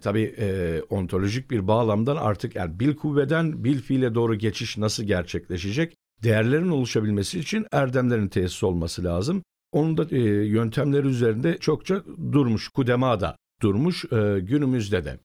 tabii 0.01 0.35
e, 0.37 0.81
ontolojik 0.89 1.51
bir 1.51 1.67
bağlamdan 1.67 2.15
artık 2.15 2.55
yani 2.55 2.79
bil 2.79 2.95
kuvveden 2.95 3.63
bil 3.63 3.81
fiile 3.81 4.15
doğru 4.15 4.35
geçiş 4.35 4.77
nasıl 4.77 5.03
gerçekleşecek? 5.03 5.95
Değerlerin 6.23 6.69
oluşabilmesi 6.69 7.39
için 7.39 7.65
erdemlerin 7.71 8.27
tesis 8.27 8.63
olması 8.63 9.03
lazım. 9.03 9.43
Onun 9.71 9.97
da 9.97 10.15
e, 10.15 10.19
yöntemleri 10.47 11.07
üzerinde 11.07 11.57
çokça 11.57 12.03
durmuş, 12.31 12.67
kudema 12.67 13.19
da 13.19 13.35
durmuş 13.61 14.05
e, 14.05 14.39
günümüzde 14.39 15.05
de. 15.05 15.19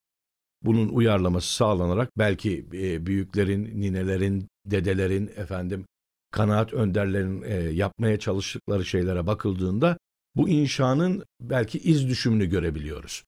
Bunun 0.67 0.89
uyarlaması 0.89 1.55
sağlanarak 1.55 2.19
belki 2.19 2.67
e, 2.73 3.07
büyüklerin, 3.07 3.81
ninelerin, 3.81 4.49
dedelerin, 4.67 5.27
efendim 5.37 5.85
kanaat 6.31 6.73
önderlerin 6.73 7.43
e, 7.43 7.55
yapmaya 7.55 8.19
çalıştıkları 8.19 8.85
şeylere 8.85 9.27
bakıldığında 9.27 9.99
bu 10.37 10.49
inşanın 10.49 11.25
belki 11.41 11.79
iz 11.79 12.09
düşümünü 12.09 12.47
görebiliyoruz. 12.47 13.25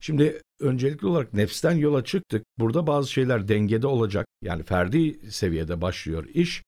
Şimdi 0.00 0.42
öncelikli 0.60 1.06
olarak 1.06 1.34
nefsten 1.34 1.76
yola 1.76 2.04
çıktık. 2.04 2.44
Burada 2.58 2.86
bazı 2.86 3.12
şeyler 3.12 3.48
dengede 3.48 3.86
olacak. 3.86 4.26
Yani 4.42 4.62
ferdi 4.62 5.30
seviyede 5.30 5.80
başlıyor 5.80 6.28
iş. 6.34 6.62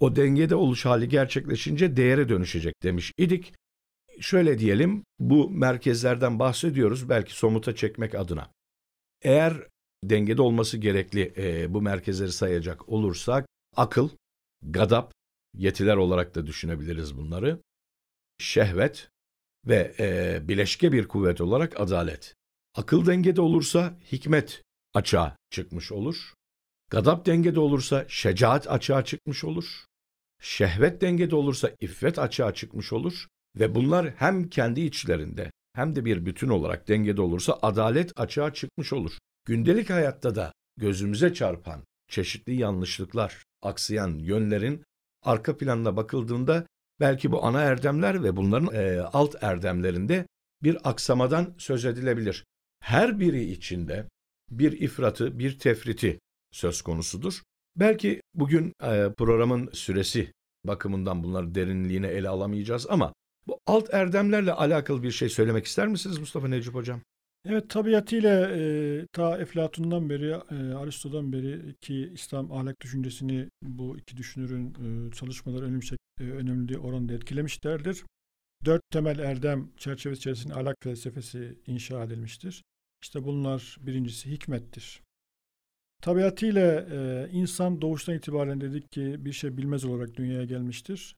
O 0.00 0.16
dengede 0.16 0.54
oluş 0.54 0.84
hali 0.84 1.08
gerçekleşince 1.08 1.96
değere 1.96 2.28
dönüşecek 2.28 2.82
demiş 2.82 3.12
idik. 3.18 3.52
Şöyle 4.20 4.58
diyelim 4.58 5.04
bu 5.18 5.50
merkezlerden 5.50 6.38
bahsediyoruz 6.38 7.08
belki 7.08 7.34
somuta 7.34 7.74
çekmek 7.74 8.14
adına. 8.14 8.50
Eğer 9.22 9.68
dengede 10.04 10.42
olması 10.42 10.76
gerekli 10.76 11.32
e, 11.36 11.74
bu 11.74 11.82
merkezleri 11.82 12.32
sayacak 12.32 12.88
olursak 12.88 13.46
akıl, 13.76 14.08
gadap, 14.62 15.12
yetiler 15.54 15.96
olarak 15.96 16.34
da 16.34 16.46
düşünebiliriz 16.46 17.16
bunları. 17.16 17.58
Şehvet 18.38 19.08
ve 19.66 19.94
e, 19.98 20.38
bileşke 20.48 20.92
bir 20.92 21.08
kuvvet 21.08 21.40
olarak 21.40 21.80
adalet. 21.80 22.34
Akıl 22.74 23.06
dengede 23.06 23.40
olursa 23.40 23.98
hikmet 24.12 24.62
açığa 24.94 25.36
çıkmış 25.50 25.92
olur. 25.92 26.34
Gadap 26.90 27.26
dengede 27.26 27.60
olursa 27.60 28.04
şecaat 28.08 28.70
açığa 28.70 29.04
çıkmış 29.04 29.44
olur. 29.44 29.84
Şehvet 30.40 31.00
dengede 31.00 31.36
olursa 31.36 31.70
iffet 31.80 32.18
açığa 32.18 32.54
çıkmış 32.54 32.92
olur. 32.92 33.26
Ve 33.56 33.74
bunlar 33.74 34.14
hem 34.16 34.48
kendi 34.48 34.80
içlerinde 34.80 35.50
hem 35.78 35.96
de 35.96 36.04
bir 36.04 36.26
bütün 36.26 36.48
olarak 36.48 36.88
dengede 36.88 37.20
olursa 37.20 37.58
adalet 37.62 38.12
açığa 38.16 38.54
çıkmış 38.54 38.92
olur. 38.92 39.12
Gündelik 39.44 39.90
hayatta 39.90 40.34
da 40.34 40.52
gözümüze 40.76 41.34
çarpan 41.34 41.84
çeşitli 42.08 42.54
yanlışlıklar, 42.54 43.44
aksayan 43.62 44.18
yönlerin 44.18 44.84
arka 45.22 45.56
planına 45.56 45.96
bakıldığında 45.96 46.66
belki 47.00 47.32
bu 47.32 47.44
ana 47.44 47.60
erdemler 47.60 48.22
ve 48.22 48.36
bunların 48.36 48.74
e, 48.74 49.00
alt 49.00 49.42
erdemlerinde 49.42 50.26
bir 50.62 50.90
aksamadan 50.90 51.54
söz 51.58 51.84
edilebilir. 51.84 52.44
Her 52.80 53.20
biri 53.20 53.50
içinde 53.50 54.08
bir 54.50 54.80
ifratı, 54.80 55.38
bir 55.38 55.58
tefriti 55.58 56.20
söz 56.52 56.82
konusudur. 56.82 57.42
Belki 57.76 58.20
bugün 58.34 58.72
e, 58.82 59.12
programın 59.18 59.70
süresi 59.72 60.32
bakımından 60.64 61.22
bunları 61.22 61.54
derinliğine 61.54 62.06
ele 62.06 62.28
alamayacağız 62.28 62.86
ama 62.90 63.12
bu 63.48 63.60
alt 63.66 63.94
erdemlerle 63.94 64.52
alakalı 64.52 65.02
bir 65.02 65.10
şey 65.10 65.28
söylemek 65.28 65.66
ister 65.66 65.88
misiniz 65.88 66.18
Mustafa 66.18 66.48
Necip 66.48 66.74
Hocam? 66.74 67.00
Evet 67.44 67.70
tabiatıyla 67.70 68.50
e, 68.50 69.06
ta 69.12 69.38
Eflatun'dan 69.38 70.10
beri, 70.10 70.30
e, 70.30 70.74
Aristo'dan 70.74 71.32
beri 71.32 71.74
ki 71.80 72.10
İslam 72.14 72.52
ahlak 72.52 72.80
düşüncesini 72.82 73.48
bu 73.62 73.98
iki 73.98 74.16
düşünürün 74.16 74.74
e, 74.74 75.12
çalışmaları 75.12 75.64
önemli, 75.64 75.84
e, 76.20 76.24
önemli 76.24 76.78
oranda 76.78 77.12
etkilemişlerdir. 77.12 78.04
Dört 78.64 78.82
temel 78.90 79.18
erdem 79.18 79.70
çerçevesi 79.76 80.18
içerisinde 80.18 80.54
ahlak 80.54 80.76
felsefesi 80.82 81.58
inşa 81.66 82.04
edilmiştir. 82.04 82.62
İşte 83.02 83.24
bunlar 83.24 83.76
birincisi 83.80 84.30
hikmettir. 84.30 85.02
Tabiatıyla 86.02 86.80
e, 86.80 87.28
insan 87.32 87.80
doğuştan 87.80 88.14
itibaren 88.14 88.60
dedik 88.60 88.92
ki 88.92 89.16
bir 89.18 89.32
şey 89.32 89.56
bilmez 89.56 89.84
olarak 89.84 90.14
dünyaya 90.16 90.44
gelmiştir. 90.44 91.16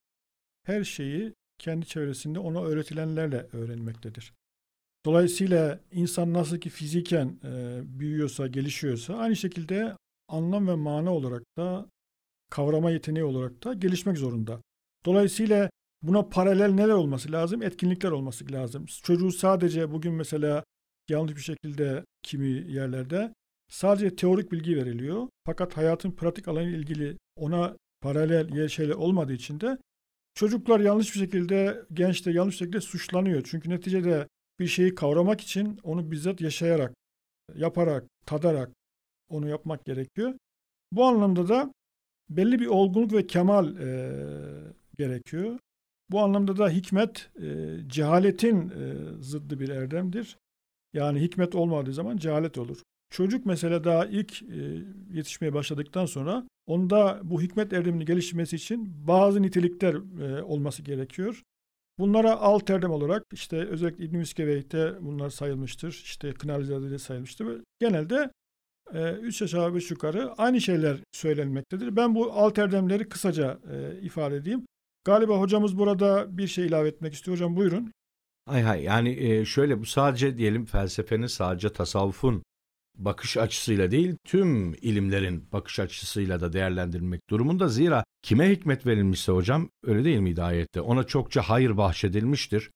Her 0.67 0.85
şeyi 0.85 1.35
kendi 1.61 1.87
çevresinde 1.87 2.39
ona 2.39 2.63
öğretilenlerle 2.63 3.47
öğrenmektedir. 3.53 4.33
Dolayısıyla 5.07 5.81
insan 5.93 6.33
nasıl 6.33 6.59
ki 6.59 6.71
fiziken 6.71 7.39
e, 7.45 7.81
büyüyorsa, 7.85 8.47
gelişiyorsa 8.47 9.15
aynı 9.15 9.37
şekilde 9.37 9.97
anlam 10.29 10.69
ve 10.69 10.75
mana 10.75 11.15
olarak 11.15 11.43
da 11.57 11.87
kavrama 12.51 12.91
yeteneği 12.91 13.25
olarak 13.25 13.65
da 13.65 13.75
gelişmek 13.75 14.19
zorunda. 14.19 14.61
Dolayısıyla 15.05 15.71
buna 16.03 16.29
paralel 16.29 16.71
neler 16.71 16.95
olması 16.95 17.33
lazım? 17.33 17.63
Etkinlikler 17.63 18.11
olması 18.11 18.53
lazım. 18.53 18.87
Çocuğu 19.03 19.33
sadece 19.33 19.93
bugün 19.93 20.15
mesela 20.15 20.65
yanlış 21.09 21.37
bir 21.37 21.41
şekilde 21.41 22.05
kimi 22.23 22.49
yerlerde 22.49 23.35
sadece 23.69 24.17
teorik 24.17 24.53
bilgi 24.53 24.77
veriliyor. 24.77 25.29
Fakat 25.47 25.77
hayatın 25.77 26.11
pratik 26.11 26.49
alanı 26.49 26.69
ilgili 26.71 27.17
ona 27.37 27.77
paralel 28.01 28.57
yer 28.57 28.69
şeyler 28.69 28.95
olmadığı 28.95 29.33
için 29.33 29.61
de 29.61 29.79
çocuklar 30.35 30.81
yanlış 30.81 31.15
bir 31.15 31.21
şekilde, 31.21 31.83
genç 31.93 32.27
de 32.27 32.31
yanlış 32.31 32.55
bir 32.55 32.59
şekilde 32.59 32.81
suçlanıyor. 32.81 33.43
Çünkü 33.45 33.71
neticede 33.71 34.29
bir 34.61 34.67
şeyi 34.67 34.95
kavramak 34.95 35.41
için 35.41 35.79
onu 35.83 36.11
bizzat 36.11 36.41
yaşayarak, 36.41 36.95
yaparak, 37.55 38.05
tadarak 38.27 38.71
onu 39.29 39.49
yapmak 39.49 39.85
gerekiyor. 39.85 40.35
Bu 40.93 41.05
anlamda 41.05 41.49
da 41.49 41.73
belli 42.31 42.61
bir 42.61 42.67
olgunluk 42.67 43.13
ve 43.13 43.27
kemal 43.27 43.77
e, 43.77 44.13
gerekiyor. 44.99 45.59
Bu 46.11 46.21
anlamda 46.21 46.57
da 46.57 46.69
hikmet 46.69 47.31
e, 47.43 47.77
cehaletin 47.87 48.69
e, 48.69 48.95
zıddı 49.23 49.61
bir 49.61 49.69
erdemdir. 49.69 50.37
Yani 50.93 51.21
hikmet 51.21 51.55
olmadığı 51.55 51.93
zaman 51.93 52.17
cehalet 52.17 52.59
olur. 52.59 52.83
Çocuk 53.11 53.47
mesela 53.47 53.85
daha 53.85 54.07
ilk 54.07 54.43
e, 54.43 54.83
yetişmeye 55.13 55.55
başladıktan 55.55 56.07
sonra 56.07 56.47
onda 56.67 57.21
bu 57.25 57.43
hikmet 57.43 57.73
erdemini 57.73 58.05
geliştirmesi 58.05 58.57
için 58.57 59.07
bazı 59.07 59.43
nitelikler 59.43 59.95
e, 60.23 60.43
olması 60.43 60.83
gerekiyor. 60.83 61.43
Bunlara 61.99 62.41
alt 62.41 62.71
erdem 62.71 62.91
olarak 62.91 63.25
işte 63.33 63.57
özellikle 63.57 64.05
İbn-i 64.05 64.19
Miskeveyt'te 64.19 64.95
bunlar 65.01 65.31
sayılmıştır. 65.31 65.93
İşte 66.05 66.33
Kınalizade'de 66.33 66.99
sayılmıştır. 66.99 67.63
Genelde 67.81 68.31
e, 68.95 69.13
üç 69.13 69.43
aşağı 69.43 69.75
beş 69.75 69.91
yukarı 69.91 70.33
aynı 70.33 70.61
şeyler 70.61 70.97
söylenmektedir. 71.13 71.97
Ben 71.97 72.15
bu 72.15 72.33
alt 72.33 72.59
erdemleri 72.59 73.09
kısaca 73.09 73.59
e, 73.73 74.01
ifade 74.01 74.37
edeyim. 74.37 74.67
Galiba 75.05 75.41
hocamız 75.41 75.79
burada 75.79 76.39
bir 76.39 76.47
şey 76.47 76.67
ilave 76.67 76.89
etmek 76.89 77.15
istiyor. 77.15 77.37
Hocam 77.37 77.57
buyurun. 77.57 77.93
Hay 78.47 78.63
hay 78.63 78.83
yani 78.83 79.11
e, 79.11 79.45
şöyle 79.45 79.81
bu 79.81 79.87
sadece 79.87 80.39
diyelim 80.39 80.65
felsefenin 80.65 81.27
sadece 81.27 81.73
tasavvufun 81.73 82.43
bakış 83.05 83.37
açısıyla 83.37 83.91
değil 83.91 84.17
tüm 84.25 84.75
ilimlerin 84.75 85.53
bakış 85.53 85.81
açısıyla 85.81 86.41
da 86.41 86.53
değerlendirilmek 86.53 87.31
durumunda. 87.31 87.69
Zira 87.69 88.05
kime 88.23 88.51
hikmet 88.51 88.87
verilmişse 88.87 89.33
hocam 89.33 89.69
öyle 89.85 90.05
değil 90.05 90.19
miydi 90.19 90.43
ayette? 90.43 90.81
Ona 90.81 91.05
çokça 91.05 91.43
hayır 91.43 91.77
bahşedilmiştir. 91.77 92.71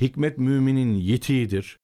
Hikmet 0.00 0.38
müminin 0.38 0.94
yetiğidir. 0.94 1.78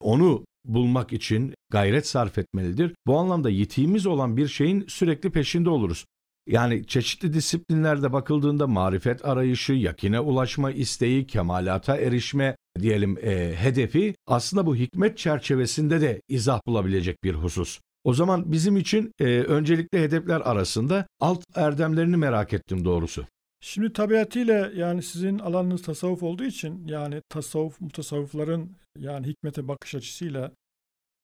Onu 0.00 0.44
bulmak 0.64 1.12
için 1.12 1.54
gayret 1.70 2.06
sarf 2.06 2.38
etmelidir. 2.38 2.94
Bu 3.06 3.18
anlamda 3.18 3.50
yetiğimiz 3.50 4.06
olan 4.06 4.36
bir 4.36 4.48
şeyin 4.48 4.84
sürekli 4.88 5.30
peşinde 5.30 5.70
oluruz. 5.70 6.04
Yani 6.46 6.86
çeşitli 6.86 7.32
disiplinlerde 7.32 8.12
bakıldığında 8.12 8.66
marifet 8.66 9.24
arayışı, 9.24 9.72
yakine 9.72 10.20
ulaşma 10.20 10.70
isteği, 10.70 11.26
kemalata 11.26 11.96
erişme 11.96 12.56
diyelim 12.80 13.18
e, 13.18 13.54
hedefi 13.56 14.14
aslında 14.26 14.66
bu 14.66 14.76
hikmet 14.76 15.18
çerçevesinde 15.18 16.00
de 16.00 16.22
izah 16.28 16.60
bulabilecek 16.66 17.24
bir 17.24 17.34
husus. 17.34 17.80
O 18.04 18.14
zaman 18.14 18.52
bizim 18.52 18.76
için 18.76 19.12
e, 19.20 19.24
öncelikli 19.24 19.98
hedefler 19.98 20.40
arasında 20.40 21.06
alt 21.20 21.44
erdemlerini 21.54 22.16
merak 22.16 22.52
ettim 22.52 22.84
doğrusu. 22.84 23.26
Şimdi 23.60 23.92
tabiatıyla 23.92 24.70
yani 24.74 25.02
sizin 25.02 25.38
alanınız 25.38 25.82
tasavvuf 25.82 26.22
olduğu 26.22 26.44
için 26.44 26.86
yani 26.86 27.22
tasavvuf 27.28 27.80
mutasavvıfların 27.80 28.70
yani 28.98 29.26
hikmete 29.26 29.68
bakış 29.68 29.94
açısıyla 29.94 30.52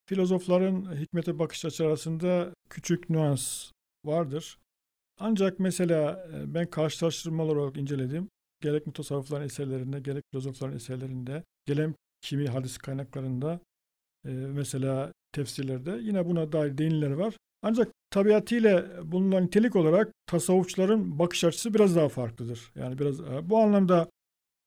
filozofların 0.08 0.96
hikmete 0.96 1.38
bakış 1.38 1.64
açısı 1.64 1.86
arasında 1.86 2.54
küçük 2.70 3.10
nüans 3.10 3.70
vardır. 4.04 4.58
Ancak 5.20 5.60
mesela 5.60 6.28
e, 6.32 6.54
ben 6.54 6.70
karşılaştırmalar 6.70 7.56
olarak 7.56 7.76
inceledim. 7.76 8.28
Gerek 8.64 8.86
mutasavvıfların 8.86 9.46
eserlerinde, 9.46 10.00
gerek 10.00 10.24
filozofların 10.30 10.76
eserlerinde, 10.76 11.42
gelen 11.66 11.94
kimi 12.20 12.46
hadis 12.46 12.78
kaynaklarında, 12.78 13.60
e, 14.26 14.30
mesela 14.30 15.12
tefsirlerde 15.32 15.98
yine 16.02 16.26
buna 16.26 16.52
dair 16.52 16.78
değiniler 16.78 17.10
var. 17.10 17.34
Ancak 17.62 17.92
tabiatıyla 18.10 18.86
bulunan 19.12 19.44
nitelik 19.44 19.76
olarak 19.76 20.12
tasavvufçuların 20.26 21.18
bakış 21.18 21.44
açısı 21.44 21.74
biraz 21.74 21.96
daha 21.96 22.08
farklıdır. 22.08 22.72
Yani 22.74 22.98
biraz 22.98 23.20
e, 23.20 23.50
bu 23.50 23.58
anlamda 23.58 24.10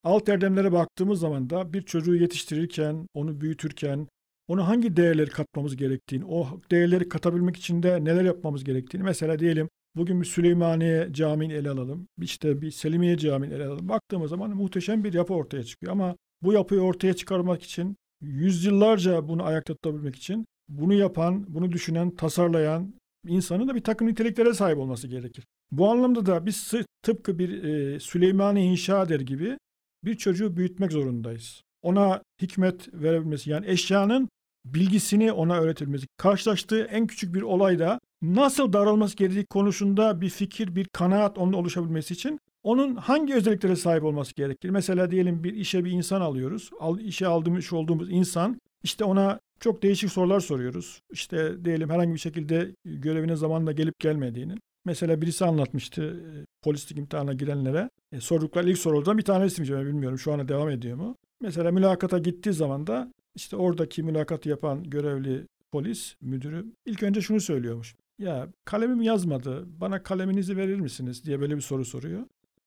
alt 0.04 0.30
erdemlere 0.30 0.72
baktığımız 0.72 1.20
zaman 1.20 1.50
da 1.50 1.74
bir 1.74 1.82
çocuğu 1.82 2.16
yetiştirirken, 2.16 3.08
onu 3.14 3.42
büyütürken, 3.42 4.08
onu 4.48 4.68
hangi 4.68 4.98
değerleri 4.98 5.30
katmamız 5.30 5.76
gerektiğini, 5.76 6.26
o 6.26 6.62
değerleri 6.72 7.10
katabilmek 7.10 7.58
için 7.58 7.84
de 7.84 8.04
neler 8.04 8.24
yapmamız 8.24 8.64
gerektiğini. 8.64 9.04
Mesela 9.04 9.40
diyelim 9.40 9.70
bugün 9.98 10.22
bir 10.22 10.26
Süleymaniye 10.26 11.10
Camii'ni 11.12 11.54
ele 11.54 11.70
alalım. 11.70 12.08
İşte 12.22 12.62
bir 12.62 12.72
Selimiye 12.72 13.18
Camii'ni 13.18 13.54
ele 13.54 13.66
alalım. 13.66 13.90
Baktığımız 13.90 14.30
zaman 14.30 14.50
muhteşem 14.50 15.04
bir 15.04 15.14
yapı 15.14 15.34
ortaya 15.34 15.64
çıkıyor. 15.64 15.92
Ama 15.92 16.16
bu 16.44 16.54
yapıyı 16.54 16.82
ortaya 16.82 17.14
çıkarmak 17.14 17.64
için, 17.64 17.96
yüzyıllarca 18.22 19.28
bunu 19.28 19.44
ayakta 19.44 19.74
tutabilmek 19.74 20.16
için 20.16 20.46
bunu 20.70 20.94
yapan, 20.94 21.46
bunu 21.48 21.72
düşünen, 21.72 22.16
tasarlayan 22.16 22.94
insanın 23.28 23.68
da 23.68 23.76
bir 23.76 23.84
takım 23.84 24.08
niteliklere 24.08 24.54
sahip 24.54 24.78
olması 24.78 25.08
gerekir. 25.08 25.46
Bu 25.72 25.90
anlamda 25.90 26.26
da 26.26 26.46
biz 26.46 26.74
tıpkı 27.04 27.40
bir 27.40 27.64
e, 27.64 28.00
Süleymaniye 28.00 28.66
inşa 28.66 29.04
eder 29.04 29.20
gibi 29.20 29.58
bir 30.04 30.16
çocuğu 30.16 30.58
büyütmek 30.58 30.92
zorundayız. 30.92 31.62
Ona 31.82 32.22
hikmet 32.42 32.94
verebilmesi 32.94 33.50
yani 33.50 33.68
eşyanın 33.70 34.30
bilgisini 34.66 35.32
ona 35.32 35.60
öğretilmesi. 35.60 36.08
Karşılaştığı 36.18 36.84
en 36.84 37.08
küçük 37.08 37.36
bir 37.36 37.42
olayda 37.42 38.00
nasıl 38.22 38.74
davranılması 38.74 39.16
gerektiği 39.16 39.46
konusunda 39.46 40.22
bir 40.22 40.30
fikir, 40.30 40.76
bir 40.76 40.88
kanaat 40.94 41.38
onun 41.38 41.54
oluşabilmesi 41.54 42.14
için 42.14 42.40
onun 42.64 42.96
hangi 42.96 43.34
özelliklere 43.36 43.76
sahip 43.76 44.04
olması 44.04 44.36
gerekir? 44.36 44.70
Mesela 44.70 45.12
diyelim 45.12 45.44
bir 45.44 45.54
işe 45.54 45.86
bir 45.86 45.92
insan 45.92 46.22
alıyoruz. 46.22 46.70
Al, 46.80 47.00
işe 47.00 47.28
aldığımız 47.28 47.74
olduğumuz 47.74 48.12
insan 48.12 48.62
işte 48.84 49.04
ona 49.04 49.40
çok 49.60 49.84
değişik 49.84 50.12
sorular 50.12 50.40
soruyoruz. 50.40 51.02
İşte 51.12 51.66
diyelim 51.66 51.90
herhangi 51.90 52.14
bir 52.14 52.20
şekilde 52.20 52.76
görevine 52.86 53.36
zamanla 53.36 53.72
gelip 53.72 54.00
gelmediğini. 54.00 54.56
Mesela 54.86 55.22
birisi 55.22 55.46
anlatmıştı 55.46 56.04
e, 56.04 56.46
polislik 56.64 56.98
imtihanına 56.98 57.34
girenlere. 57.34 57.90
E, 58.12 58.22
sordukları 58.22 58.70
ilk 58.70 58.78
sorulardan 58.78 59.18
bir 59.18 59.24
tanesi 59.24 59.62
mi? 59.62 59.86
Bilmiyorum 59.86 60.20
şu 60.20 60.34
anda 60.34 60.48
devam 60.48 60.70
ediyor 60.70 60.98
mu? 60.98 61.16
Mesela 61.42 61.72
mülakata 61.72 62.18
gittiği 62.18 62.54
zaman 62.54 62.88
da 62.88 63.14
işte 63.36 63.56
oradaki 63.56 64.04
mülakatı 64.04 64.50
yapan 64.50 64.84
görevli 64.84 65.48
polis 65.72 66.16
müdürü 66.22 66.66
ilk 66.86 67.04
önce 67.04 67.22
şunu 67.22 67.42
söylüyormuş. 67.42 67.96
Ya 68.20 68.48
kalemim 68.66 69.02
yazmadı 69.02 69.66
bana 69.68 70.04
kaleminizi 70.04 70.58
verir 70.58 70.80
misiniz 70.80 71.24
diye 71.26 71.40
böyle 71.40 71.56
bir 71.56 71.62
soru 71.62 71.86
soruyor. 71.86 72.24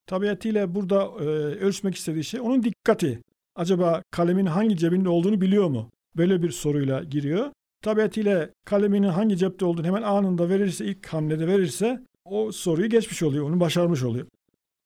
Tabiatıyla 0.07 0.75
burada 0.75 1.05
e, 1.05 1.25
ölçmek 1.61 1.95
istediği 1.95 2.25
şey 2.25 2.41
onun 2.41 2.63
dikkati. 2.63 3.23
Acaba 3.57 4.03
kalemin 4.11 4.47
hangi 4.47 4.77
cebinde 4.77 5.09
olduğunu 5.09 5.41
biliyor 5.41 5.69
mu? 5.69 5.91
Böyle 6.17 6.43
bir 6.43 6.51
soruyla 6.51 7.05
giriyor. 7.05 7.51
Tabiatıyla 7.83 8.51
kaleminin 8.65 9.09
hangi 9.09 9.37
cepte 9.37 9.65
olduğunu 9.65 9.87
hemen 9.87 10.03
anında 10.03 10.49
verirse, 10.49 10.85
ilk 10.85 11.07
hamlede 11.07 11.47
verirse 11.47 12.03
o 12.25 12.53
soruyu 12.53 12.89
geçmiş 12.89 13.23
oluyor, 13.23 13.51
onu 13.51 13.61
başarmış 13.61 14.03
oluyor. 14.03 14.27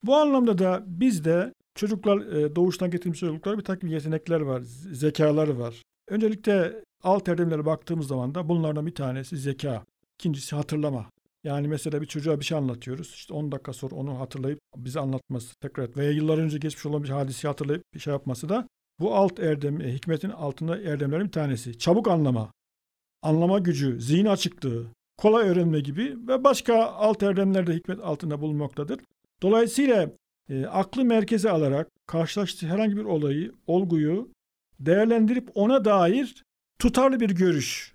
Bu 0.03 0.15
anlamda 0.15 0.57
da 0.57 0.83
biz 0.87 1.25
de 1.25 1.53
çocuklar 1.75 2.17
e, 2.17 2.55
doğuştan 2.55 2.91
getirmiş 2.91 3.19
çocuklar 3.19 3.57
bir 3.57 3.63
takım 3.63 3.89
yetenekler 3.89 4.41
var, 4.41 4.61
zekaları 4.91 5.59
var. 5.59 5.81
Öncelikle 6.09 6.83
alt 7.03 7.29
erdemlere 7.29 7.65
baktığımız 7.65 8.07
zaman 8.07 8.35
da 8.35 8.49
bunlardan 8.49 8.85
bir 8.85 8.95
tanesi 8.95 9.37
zeka, 9.37 9.83
ikincisi 10.19 10.55
hatırlama. 10.55 11.09
Yani 11.43 11.67
mesela 11.67 12.01
bir 12.01 12.07
çocuğa 12.07 12.39
bir 12.39 12.45
şey 12.45 12.57
anlatıyoruz. 12.57 13.13
İşte 13.13 13.33
10 13.33 13.51
dakika 13.51 13.73
sonra 13.73 13.95
onu 13.95 14.19
hatırlayıp 14.19 14.59
bize 14.77 14.99
anlatması 14.99 15.55
tekrar 15.55 15.95
veya 15.95 16.11
yıllar 16.11 16.37
önce 16.37 16.57
geçmiş 16.57 16.85
olan 16.85 17.03
bir 17.03 17.09
hadisi 17.09 17.47
hatırlayıp 17.47 17.83
bir 17.93 17.99
şey 17.99 18.13
yapması 18.13 18.49
da 18.49 18.67
bu 18.99 19.15
alt 19.15 19.39
erdem, 19.39 19.81
e, 19.81 19.93
hikmetin 19.93 20.29
altında 20.29 20.77
erdemlerin 20.77 21.25
bir 21.25 21.31
tanesi. 21.31 21.79
Çabuk 21.79 22.07
anlama, 22.07 22.51
anlama 23.21 23.59
gücü, 23.59 24.01
zihin 24.01 24.25
açıklığı, 24.25 24.87
kolay 25.17 25.49
öğrenme 25.49 25.79
gibi 25.79 26.17
ve 26.27 26.43
başka 26.43 26.85
alt 26.85 27.23
erdemler 27.23 27.67
de 27.67 27.73
hikmet 27.73 27.99
altında 27.99 28.41
bulunmaktadır. 28.41 28.99
Dolayısıyla 29.41 30.11
e, 30.49 30.65
aklı 30.65 31.05
merkeze 31.05 31.49
alarak 31.49 31.87
karşılaştığı 32.07 32.67
herhangi 32.67 32.97
bir 32.97 33.03
olayı, 33.03 33.51
olguyu 33.67 34.29
değerlendirip 34.79 35.49
ona 35.55 35.85
dair 35.85 36.43
tutarlı 36.79 37.19
bir 37.19 37.29
görüş 37.29 37.94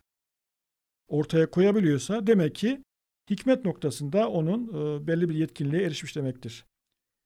ortaya 1.11 1.51
koyabiliyorsa 1.51 2.27
demek 2.27 2.55
ki 2.55 2.83
hikmet 3.31 3.64
noktasında 3.64 4.29
onun 4.29 4.68
e, 4.68 5.07
belli 5.07 5.29
bir 5.29 5.35
yetkinliğe 5.35 5.83
erişmiş 5.83 6.16
demektir. 6.16 6.64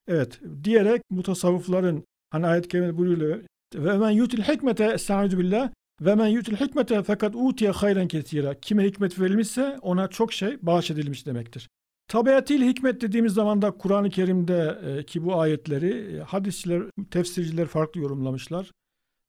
Evet, 0.08 0.40
diyerek 0.64 1.02
mutasavvıfların 1.10 2.04
hani 2.30 2.46
ayet-i 2.46 2.68
kerimede 2.68 2.98
buyuruyor 2.98 3.44
ve 3.74 3.98
men 3.98 4.10
yutil 4.10 4.42
hikmete 4.42 4.84
estaizu 4.84 5.38
billah 5.38 5.70
ve 6.00 6.14
men 6.14 6.26
yutil 6.26 6.56
hikmete 6.56 7.02
fakat 7.02 7.34
utiye 7.36 7.70
hayran 7.70 8.08
kesira. 8.08 8.54
Kime 8.60 8.84
hikmet 8.84 9.20
verilmişse 9.20 9.78
ona 9.82 10.08
çok 10.08 10.32
şey 10.32 10.58
bahşedilmiş 10.62 11.26
demektir. 11.26 11.68
Tabiatıyla 12.08 12.66
hikmet 12.66 13.00
dediğimiz 13.00 13.32
zaman 13.32 13.62
da 13.62 13.70
Kur'an-ı 13.70 14.10
Kerim'de 14.10 14.78
e, 14.86 15.06
ki 15.06 15.24
bu 15.24 15.40
ayetleri 15.40 16.16
e, 16.16 16.20
hadisçiler, 16.20 16.82
tefsirciler 17.10 17.66
farklı 17.66 18.00
yorumlamışlar. 18.00 18.70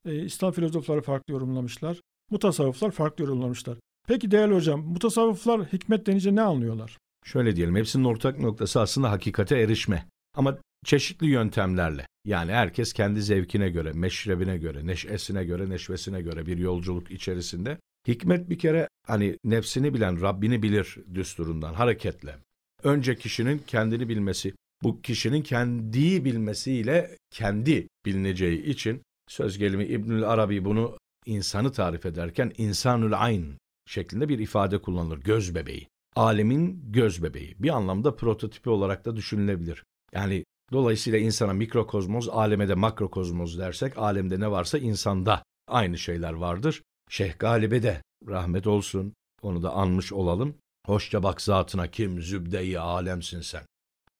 İslam 0.06 0.52
filozofları 0.52 1.02
farklı 1.02 1.34
yorumlamışlar. 1.34 2.02
Mutasavvıflar 2.32 2.92
farklı 2.92 3.24
yorumlamışlar. 3.24 3.78
Peki 4.08 4.32
değerli 4.32 4.54
hocam, 4.54 4.82
mutasavvıflar 4.82 5.66
hikmet 5.66 6.06
denince 6.06 6.36
ne 6.36 6.42
anlıyorlar? 6.42 6.98
Şöyle 7.26 7.56
diyelim, 7.56 7.76
hepsinin 7.76 8.04
ortak 8.04 8.40
noktası 8.40 8.82
aslında 8.82 9.12
hakikate 9.12 9.60
erişme. 9.60 10.06
Ama 10.36 10.58
çeşitli 10.86 11.28
yöntemlerle. 11.28 12.08
Yani 12.26 12.52
herkes 12.52 12.94
kendi 12.94 13.22
zevkine 13.22 13.70
göre, 13.70 13.92
meşrebine 13.94 14.58
göre, 14.58 14.88
neşesine 14.88 15.46
göre, 15.46 15.70
neşvesine 15.70 16.22
göre 16.22 16.46
bir 16.46 16.58
yolculuk 16.58 17.12
içerisinde. 17.12 17.78
Hikmet 18.08 18.50
bir 18.50 18.60
kere 18.60 18.88
hani 19.08 19.38
nefsini 19.44 19.94
bilen 19.94 20.22
Rabbini 20.22 20.64
bilir 20.64 20.98
düsturundan 21.14 21.74
hareketle. 21.74 22.36
Önce 22.84 23.16
kişinin 23.16 23.62
kendini 23.68 24.10
bilmesi, 24.10 24.54
bu 24.84 25.02
kişinin 25.02 25.42
kendi 25.42 26.26
bilmesiyle 26.26 27.18
kendi 27.32 27.88
bilineceği 28.06 28.64
için 28.64 29.02
söz 29.28 29.58
gelimi 29.58 29.86
İbnül 29.86 30.24
Arabi 30.24 30.66
bunu 30.66 30.98
insanı 31.26 31.72
tarif 31.72 32.06
ederken 32.06 32.52
insanül 32.58 33.22
ayn 33.22 33.58
şeklinde 33.86 34.30
bir 34.30 34.40
ifade 34.40 34.78
kullanılır. 34.78 35.18
Göz 35.18 35.56
bebeği. 35.56 35.88
Alemin 36.16 36.92
göz 36.92 37.24
bebeği. 37.24 37.56
Bir 37.60 37.70
anlamda 37.70 38.16
prototipi 38.16 38.70
olarak 38.70 39.06
da 39.06 39.16
düşünülebilir. 39.16 39.84
Yani 40.14 40.46
dolayısıyla 40.72 41.20
insana 41.20 41.54
mikrokozmoz, 41.54 42.30
aleme 42.30 42.70
de 42.70 42.76
makrokozmoz 42.76 43.60
dersek 43.60 43.98
alemde 43.98 44.40
ne 44.40 44.52
varsa 44.52 44.78
insanda 44.78 45.44
aynı 45.68 45.98
şeyler 45.98 46.34
vardır. 46.34 46.82
Şeyh 47.10 47.40
Galibe 47.40 47.84
de 47.84 48.02
rahmet 48.28 48.68
olsun 48.68 49.14
onu 49.42 49.64
da 49.64 49.74
anmış 49.74 50.14
olalım. 50.14 50.56
Hoşça 50.86 51.24
bak 51.24 51.42
zatına 51.42 51.88
kim 51.88 52.22
zübde-i 52.22 52.80
alemsin 52.80 53.42
sen. 53.42 53.64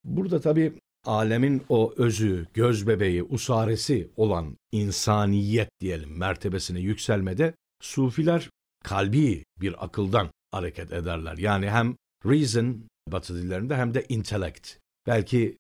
Burada 0.04 0.42
tabii 0.42 0.74
alemin 1.06 1.64
o 1.70 1.94
özü, 1.98 2.48
göz 2.54 2.88
bebeği, 2.88 3.24
usaresi 3.24 4.10
olan 4.18 4.58
insaniyet 4.72 5.70
diyelim 5.82 6.18
mertebesine 6.18 6.80
yükselmede 6.80 7.54
sufiler 7.82 8.50
kalbi 8.86 9.46
bir 9.62 9.86
akıldan 9.86 10.30
hareket 10.52 10.94
ederler. 10.94 11.38
Yani 11.38 11.70
hem 11.70 11.96
reason 12.26 12.84
batı 13.12 13.36
dillerinde 13.36 13.76
hem 13.76 13.94
de 13.94 14.06
intellect. 14.10 14.70
Belki 15.08 15.58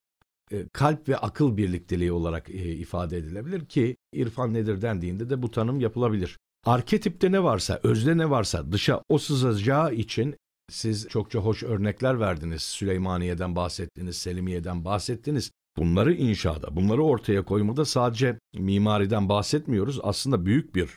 e, 0.52 0.68
kalp 0.74 1.10
ve 1.10 1.18
akıl 1.18 1.58
birlikteliği 1.58 2.12
olarak 2.12 2.50
e, 2.50 2.54
ifade 2.54 3.18
edilebilir 3.18 3.66
ki 3.66 3.96
irfan 4.14 4.54
nedir 4.54 4.82
dendiğinde 4.82 5.30
de 5.30 5.42
bu 5.42 5.52
tanım 5.52 5.80
yapılabilir. 5.80 6.38
Arketipte 6.66 7.32
ne 7.32 7.44
varsa, 7.44 7.80
özde 7.84 8.18
ne 8.18 8.30
varsa 8.30 8.72
dışa 8.72 9.02
o 9.10 9.18
sızacağı 9.18 9.94
için 9.94 10.36
siz 10.72 11.08
çokça 11.08 11.40
hoş 11.40 11.64
örnekler 11.64 12.20
verdiniz. 12.20 12.62
Süleymaniye'den 12.62 13.56
bahsettiniz, 13.56 14.18
Selimiye'den 14.18 14.86
bahsettiniz. 14.86 15.52
Bunları 15.78 16.14
inşada, 16.14 16.76
bunları 16.76 17.04
ortaya 17.04 17.46
koymada 17.46 17.86
sadece 17.86 18.40
mimariden 18.54 19.30
bahsetmiyoruz. 19.30 20.00
Aslında 20.04 20.46
büyük 20.46 20.76
bir 20.76 20.90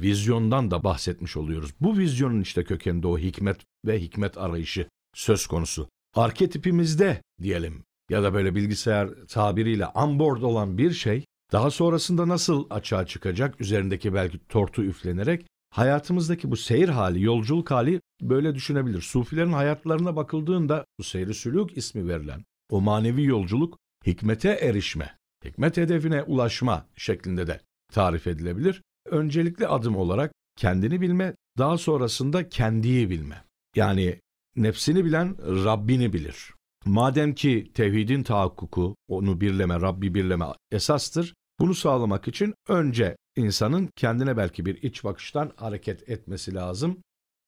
vizyondan 0.00 0.70
da 0.70 0.84
bahsetmiş 0.84 1.36
oluyoruz. 1.36 1.74
Bu 1.80 1.98
vizyonun 1.98 2.40
işte 2.40 2.64
kökeninde 2.64 3.06
o 3.06 3.18
hikmet 3.18 3.56
ve 3.86 4.00
hikmet 4.00 4.38
arayışı 4.38 4.88
söz 5.14 5.46
konusu. 5.46 5.88
Arketipimizde 6.14 7.22
diyelim 7.42 7.84
ya 8.10 8.22
da 8.22 8.34
böyle 8.34 8.54
bilgisayar 8.54 9.08
tabiriyle 9.28 9.86
onboard 9.86 10.42
olan 10.42 10.78
bir 10.78 10.90
şey 10.90 11.24
daha 11.52 11.70
sonrasında 11.70 12.28
nasıl 12.28 12.66
açığa 12.70 13.06
çıkacak 13.06 13.60
üzerindeki 13.60 14.14
belki 14.14 14.38
tortu 14.48 14.84
üflenerek 14.84 15.46
hayatımızdaki 15.70 16.50
bu 16.50 16.56
seyir 16.56 16.88
hali, 16.88 17.22
yolculuk 17.22 17.70
hali 17.70 18.00
böyle 18.22 18.54
düşünebilir. 18.54 19.00
Sufilerin 19.00 19.52
hayatlarına 19.52 20.16
bakıldığında 20.16 20.84
bu 20.98 21.02
seyri 21.02 21.34
sülük 21.34 21.76
ismi 21.76 22.08
verilen 22.08 22.44
o 22.70 22.80
manevi 22.80 23.24
yolculuk 23.24 23.78
hikmete 24.06 24.48
erişme, 24.48 25.16
hikmet 25.44 25.76
hedefine 25.76 26.22
ulaşma 26.22 26.86
şeklinde 26.96 27.46
de 27.46 27.60
tarif 27.92 28.26
edilebilir. 28.26 28.82
Öncelikli 29.06 29.66
adım 29.66 29.96
olarak 29.96 30.32
kendini 30.56 31.00
bilme, 31.00 31.34
daha 31.58 31.78
sonrasında 31.78 32.48
kendiyi 32.48 33.10
bilme. 33.10 33.44
Yani 33.76 34.20
nefsini 34.56 35.04
bilen 35.04 35.36
Rabbini 35.64 36.12
bilir. 36.12 36.54
Madem 36.86 37.34
ki 37.34 37.70
tevhidin 37.74 38.22
tahakkuku, 38.22 38.96
onu 39.08 39.40
birleme, 39.40 39.80
Rabbi 39.80 40.14
birleme 40.14 40.44
esastır, 40.70 41.34
bunu 41.60 41.74
sağlamak 41.74 42.28
için 42.28 42.54
önce 42.68 43.16
insanın 43.36 43.88
kendine 43.96 44.36
belki 44.36 44.66
bir 44.66 44.82
iç 44.82 45.04
bakıştan 45.04 45.52
hareket 45.56 46.08
etmesi 46.08 46.54
lazım. 46.54 46.98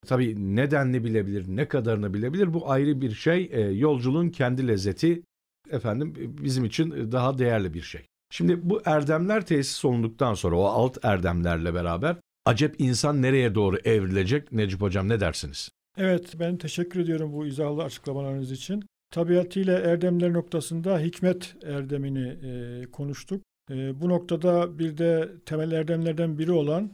Tabii 0.07 0.57
nedenli 0.57 1.05
bilebilir, 1.05 1.45
ne 1.49 1.69
kadarını 1.69 2.15
bilebilir 2.15 2.55
bu 2.55 2.71
ayrı 2.71 3.01
bir 3.01 3.11
şey. 3.11 3.49
E, 3.53 3.61
yolculuğun 3.61 4.29
kendi 4.29 4.69
lezzeti 4.69 5.23
efendim 5.71 6.15
bizim 6.43 6.65
için 6.65 7.13
daha 7.13 7.39
değerli 7.39 7.75
bir 7.75 7.83
şey. 7.83 8.07
Şimdi 8.31 8.71
bu 8.71 8.83
erdemler 8.85 9.47
tesis 9.47 9.85
olunduktan 9.85 10.35
sonra 10.35 10.57
o 10.57 10.65
alt 10.65 11.05
erdemlerle 11.05 11.75
beraber 11.75 12.17
acep 12.45 12.81
insan 12.81 13.23
nereye 13.23 13.55
doğru 13.55 13.77
evrilecek 13.85 14.53
Necip 14.53 14.81
Hocam 14.81 15.09
ne 15.09 15.21
dersiniz? 15.21 15.71
Evet 15.99 16.35
ben 16.41 16.57
teşekkür 16.57 17.01
ediyorum 17.01 17.33
bu 17.33 17.47
izahlı 17.47 17.83
açıklamalarınız 17.83 18.53
için. 18.53 18.85
Tabiatıyla 19.11 19.79
erdemler 19.79 20.33
noktasında 20.33 20.99
hikmet 20.99 21.57
erdemini 21.63 22.29
e, 22.29 22.83
konuştuk. 22.91 23.43
E, 23.71 24.01
bu 24.01 24.09
noktada 24.09 24.79
bir 24.79 24.99
de 24.99 25.31
temel 25.47 25.73
erdemlerden 25.73 26.39
biri 26.39 26.53
olan 26.53 26.91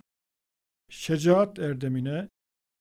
şecaat 0.90 1.58
erdemine, 1.58 2.28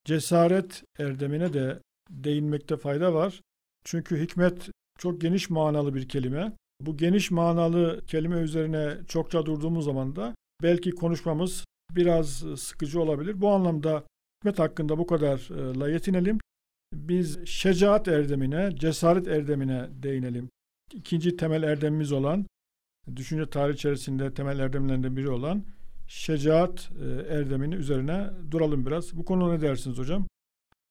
cesaret 0.05 0.83
erdemine 0.99 1.53
de 1.53 1.79
değinmekte 2.09 2.77
fayda 2.77 3.13
var. 3.13 3.41
Çünkü 3.83 4.21
hikmet 4.21 4.69
çok 4.99 5.21
geniş 5.21 5.49
manalı 5.49 5.95
bir 5.95 6.09
kelime. 6.09 6.51
Bu 6.81 6.97
geniş 6.97 7.31
manalı 7.31 8.01
kelime 8.07 8.35
üzerine 8.35 8.97
çokça 9.07 9.45
durduğumuz 9.45 9.85
zaman 9.85 10.15
da 10.15 10.35
belki 10.63 10.91
konuşmamız 10.91 11.65
biraz 11.95 12.29
sıkıcı 12.57 13.01
olabilir. 13.01 13.41
Bu 13.41 13.49
anlamda 13.49 14.03
hikmet 14.39 14.59
hakkında 14.59 14.97
bu 14.97 15.07
kadarla 15.07 15.89
yetinelim. 15.89 16.39
Biz 16.93 17.45
şecaat 17.45 18.07
erdemine, 18.07 18.75
cesaret 18.75 19.27
erdemine 19.27 19.87
değinelim. 19.91 20.49
İkinci 20.93 21.37
temel 21.37 21.63
erdemimiz 21.63 22.11
olan, 22.11 22.45
düşünce 23.15 23.49
tarihi 23.49 23.75
içerisinde 23.75 24.33
temel 24.33 24.59
erdemlerinden 24.59 25.17
biri 25.17 25.29
olan 25.29 25.63
şecaat 26.07 26.91
erdemini 27.29 27.75
üzerine 27.75 28.29
duralım 28.51 28.85
biraz. 28.85 29.17
Bu 29.17 29.25
konuda 29.25 29.53
ne 29.53 29.61
dersiniz 29.61 29.97
hocam? 29.97 30.27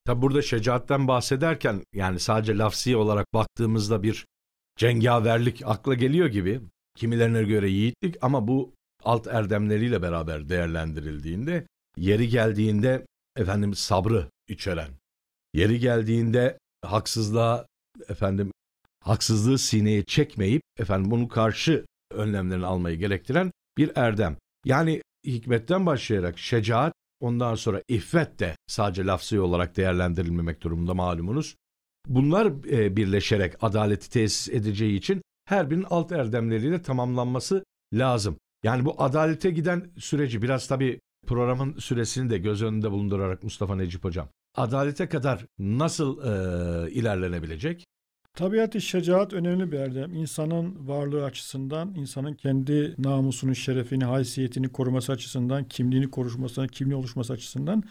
Tabi 0.05 0.23
burada 0.23 0.43
şecaatten 0.43 1.09
bahsederken 1.09 1.83
yani 1.95 2.21
sadece 2.21 2.59
lafsi 2.59 2.97
olarak 2.97 3.27
baktığımızda 3.35 4.03
bir 4.03 4.25
cengaverlik 4.77 5.63
akla 5.65 5.95
geliyor 5.95 6.27
gibi. 6.27 6.61
Kimilerine 6.97 7.43
göre 7.43 7.71
yiğitlik 7.71 8.17
ama 8.23 8.49
bu 8.49 8.75
alt 9.05 9.27
erdemleriyle 9.27 10.03
beraber 10.03 10.49
değerlendirildiğinde 10.49 11.67
yeri 11.97 12.29
geldiğinde 12.29 13.07
efendim 13.37 13.75
sabrı 13.75 14.27
içeren, 14.49 14.91
yeri 15.55 15.79
geldiğinde 15.79 16.59
haksızlığa 16.83 17.67
efendim 18.09 18.53
haksızlığı 19.01 19.59
sineye 19.59 20.05
çekmeyip 20.05 20.63
efendim 20.79 21.11
bunu 21.11 21.29
karşı 21.29 21.87
önlemlerini 22.11 22.67
almayı 22.67 22.99
gerektiren 22.99 23.51
bir 23.79 23.93
erdem. 23.95 24.37
Yani 24.65 25.03
hikmetten 25.27 25.87
başlayarak 25.87 26.39
şecaat 26.39 26.93
ondan 27.21 27.55
sonra 27.55 27.83
iffet 27.89 28.39
de 28.39 28.57
sadece 28.67 29.05
lafzı 29.07 29.45
olarak 29.45 29.77
değerlendirilmemek 29.77 30.63
durumunda 30.63 30.95
malumunuz. 30.95 31.57
Bunlar 32.09 32.47
e, 32.47 32.97
birleşerek 32.97 33.65
adaleti 33.65 34.11
tesis 34.11 34.49
edeceği 34.49 34.97
için 34.97 35.23
her 35.45 35.71
birinin 35.71 35.87
alt 35.91 36.13
erdemleriyle 36.13 36.83
tamamlanması 36.83 37.65
lazım. 37.93 38.37
Yani 38.63 38.85
bu 38.85 39.03
adalete 39.03 39.51
giden 39.51 39.91
süreci 39.99 40.43
biraz 40.43 40.69
tabii 40.69 41.01
programın 41.27 41.79
süresini 41.79 42.31
de 42.31 42.39
göz 42.39 42.63
önünde 42.63 42.91
bulundurarak 42.91 43.43
Mustafa 43.43 43.77
Necip 43.77 44.05
Hocam. 44.05 44.29
Adalete 44.57 45.09
kadar 45.09 45.47
nasıl 45.59 46.19
e, 46.19 46.91
ilerlenebilecek? 46.91 47.85
Tabiat-ı 48.37 48.81
şecaat 48.81 49.33
önemli 49.33 49.73
bir 49.73 49.79
erdem. 49.79 50.15
İnsanın 50.15 50.89
varlığı 50.89 51.25
açısından, 51.25 51.95
insanın 51.95 52.35
kendi 52.35 52.95
namusunu, 52.99 53.55
şerefini, 53.55 54.05
haysiyetini 54.05 54.69
koruması 54.69 55.13
açısından, 55.13 55.65
kimliğini 55.65 56.11
koruşması, 56.11 56.67
kimliği 56.67 56.95
oluşması 56.95 57.33
açısından. 57.33 57.83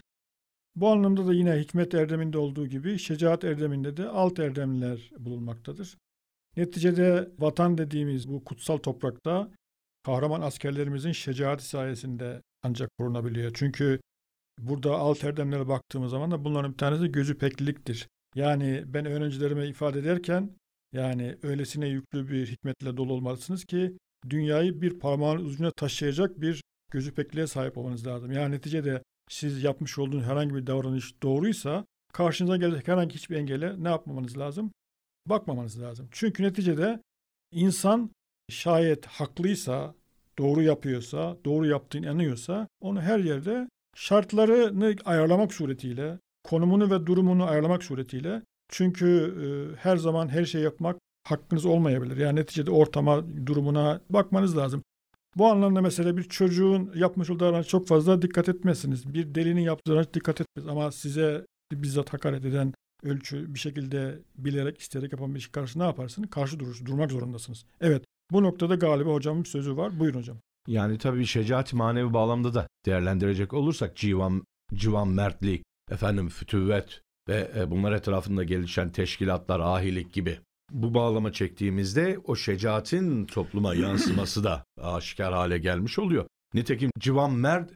Bu 0.75 0.89
anlamda 0.89 1.27
da 1.27 1.33
yine 1.33 1.55
hikmet 1.59 1.93
erdeminde 1.93 2.37
olduğu 2.37 2.67
gibi 2.67 2.99
şecaat 2.99 3.43
erdeminde 3.43 3.97
de 3.97 4.07
alt 4.07 4.39
erdemler 4.39 5.11
bulunmaktadır. 5.19 5.97
Neticede 6.57 7.29
vatan 7.39 7.77
dediğimiz 7.77 8.29
bu 8.29 8.43
kutsal 8.43 8.77
toprakta 8.77 9.51
kahraman 10.03 10.41
askerlerimizin 10.41 11.11
şecaati 11.11 11.65
sayesinde 11.65 12.41
ancak 12.63 12.89
korunabiliyor. 12.97 13.51
Çünkü 13.53 13.99
burada 14.59 14.95
alt 14.95 15.23
erdemlere 15.23 15.67
baktığımız 15.67 16.11
zaman 16.11 16.31
da 16.31 16.45
bunların 16.45 16.71
bir 16.71 16.77
tanesi 16.77 17.11
gözü 17.11 17.37
pekliliktir. 17.37 18.07
Yani 18.35 18.83
ben 18.85 19.05
öğrencilerime 19.05 19.67
ifade 19.67 19.99
ederken 19.99 20.49
yani 20.93 21.37
öylesine 21.43 21.87
yüklü 21.87 22.29
bir 22.29 22.47
hikmetle 22.47 22.97
dolu 22.97 23.13
olmalısınız 23.13 23.65
ki 23.65 23.97
dünyayı 24.29 24.81
bir 24.81 24.99
parmağın 24.99 25.45
ucuna 25.45 25.71
taşıyacak 25.71 26.41
bir 26.41 26.63
gözü 26.91 27.13
pekliğe 27.13 27.47
sahip 27.47 27.77
olmanız 27.77 28.07
lazım. 28.07 28.31
Yani 28.31 28.55
neticede 28.55 29.03
siz 29.29 29.63
yapmış 29.63 29.99
olduğunuz 29.99 30.25
herhangi 30.25 30.55
bir 30.55 30.67
davranış 30.67 31.13
doğruysa 31.23 31.85
karşınıza 32.13 32.57
gelecek 32.57 32.87
herhangi 32.87 33.15
hiçbir 33.15 33.35
engele 33.35 33.83
ne 33.83 33.89
yapmamanız 33.89 34.37
lazım? 34.37 34.71
Bakmamanız 35.25 35.81
lazım. 35.81 36.07
Çünkü 36.11 36.43
neticede 36.43 36.99
insan 37.51 38.09
şayet 38.49 39.05
haklıysa, 39.05 39.95
doğru 40.39 40.61
yapıyorsa, 40.61 41.37
doğru 41.45 41.65
yaptığını 41.65 42.05
inanıyorsa 42.05 42.67
onu 42.81 43.01
her 43.01 43.19
yerde 43.19 43.69
şartlarını 43.95 44.95
ayarlamak 45.05 45.53
suretiyle, 45.53 46.19
konumunu 46.43 46.91
ve 46.91 47.05
durumunu 47.05 47.45
ayarlamak 47.45 47.83
suretiyle 47.83 48.41
çünkü 48.69 49.35
e, 49.43 49.45
her 49.75 49.97
zaman 49.97 50.27
her 50.27 50.45
şey 50.45 50.61
yapmak 50.61 50.99
hakkınız 51.23 51.65
olmayabilir. 51.65 52.17
Yani 52.17 52.39
neticede 52.39 52.71
ortama, 52.71 53.25
durumuna 53.45 54.01
bakmanız 54.09 54.57
lazım. 54.57 54.83
Bu 55.37 55.47
anlamda 55.47 55.81
mesela 55.81 56.17
bir 56.17 56.23
çocuğun 56.23 56.91
yapmış 56.95 57.29
olduğu 57.29 57.39
davranış 57.39 57.67
çok 57.67 57.87
fazla 57.87 58.21
dikkat 58.21 58.49
etmezsiniz. 58.49 59.13
Bir 59.13 59.35
delinin 59.35 59.61
yaptığı 59.61 59.91
davranış 59.91 60.13
dikkat 60.13 60.41
etmez. 60.41 60.67
Ama 60.67 60.91
size 60.91 61.45
bizzat 61.71 62.13
hakaret 62.13 62.45
eden 62.45 62.73
ölçü 63.03 63.53
bir 63.53 63.59
şekilde 63.59 64.19
bilerek 64.37 64.79
isteyerek 64.79 65.11
yapan 65.11 65.35
bir 65.35 65.39
şey 65.39 65.51
karşı 65.51 65.79
ne 65.79 65.83
yaparsınız? 65.83 66.29
Karşı 66.29 66.59
durur, 66.59 66.85
durmak 66.85 67.11
zorundasınız. 67.11 67.65
Evet 67.81 68.03
bu 68.31 68.43
noktada 68.43 68.75
galiba 68.75 69.13
hocamın 69.13 69.43
sözü 69.43 69.77
var. 69.77 69.99
Buyurun 69.99 70.19
hocam. 70.19 70.37
Yani 70.67 70.97
tabii 70.97 71.25
şecaat 71.25 71.73
manevi 71.73 72.13
bağlamda 72.13 72.53
da 72.53 72.67
değerlendirecek 72.85 73.53
olursak 73.53 73.95
civan, 73.95 74.43
civan 74.73 75.07
mertlik, 75.07 75.63
efendim 75.91 76.29
fütüvvet 76.29 77.01
ve 77.29 77.51
e, 77.55 77.71
bunlar 77.71 77.91
etrafında 77.91 78.43
gelişen 78.43 78.91
teşkilatlar, 78.91 79.59
ahilik 79.59 80.13
gibi 80.13 80.39
bu 80.71 80.93
bağlama 80.93 81.31
çektiğimizde 81.31 82.19
o 82.23 82.35
şecaatin 82.35 83.25
topluma 83.25 83.75
yansıması 83.75 84.43
da 84.43 84.63
aşikar 84.81 85.33
hale 85.33 85.57
gelmiş 85.57 85.99
oluyor. 85.99 86.25
Nitekim 86.53 86.91
civan 86.99 87.33
mert, 87.33 87.71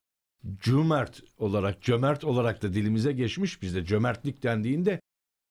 cömert 0.61 1.21
olarak, 1.37 1.81
cömert 1.81 2.23
olarak 2.23 2.63
da 2.63 2.73
dilimize 2.73 3.11
geçmiş 3.11 3.61
bizde 3.61 3.85
cömertlik 3.85 4.43
dendiğinde 4.43 4.99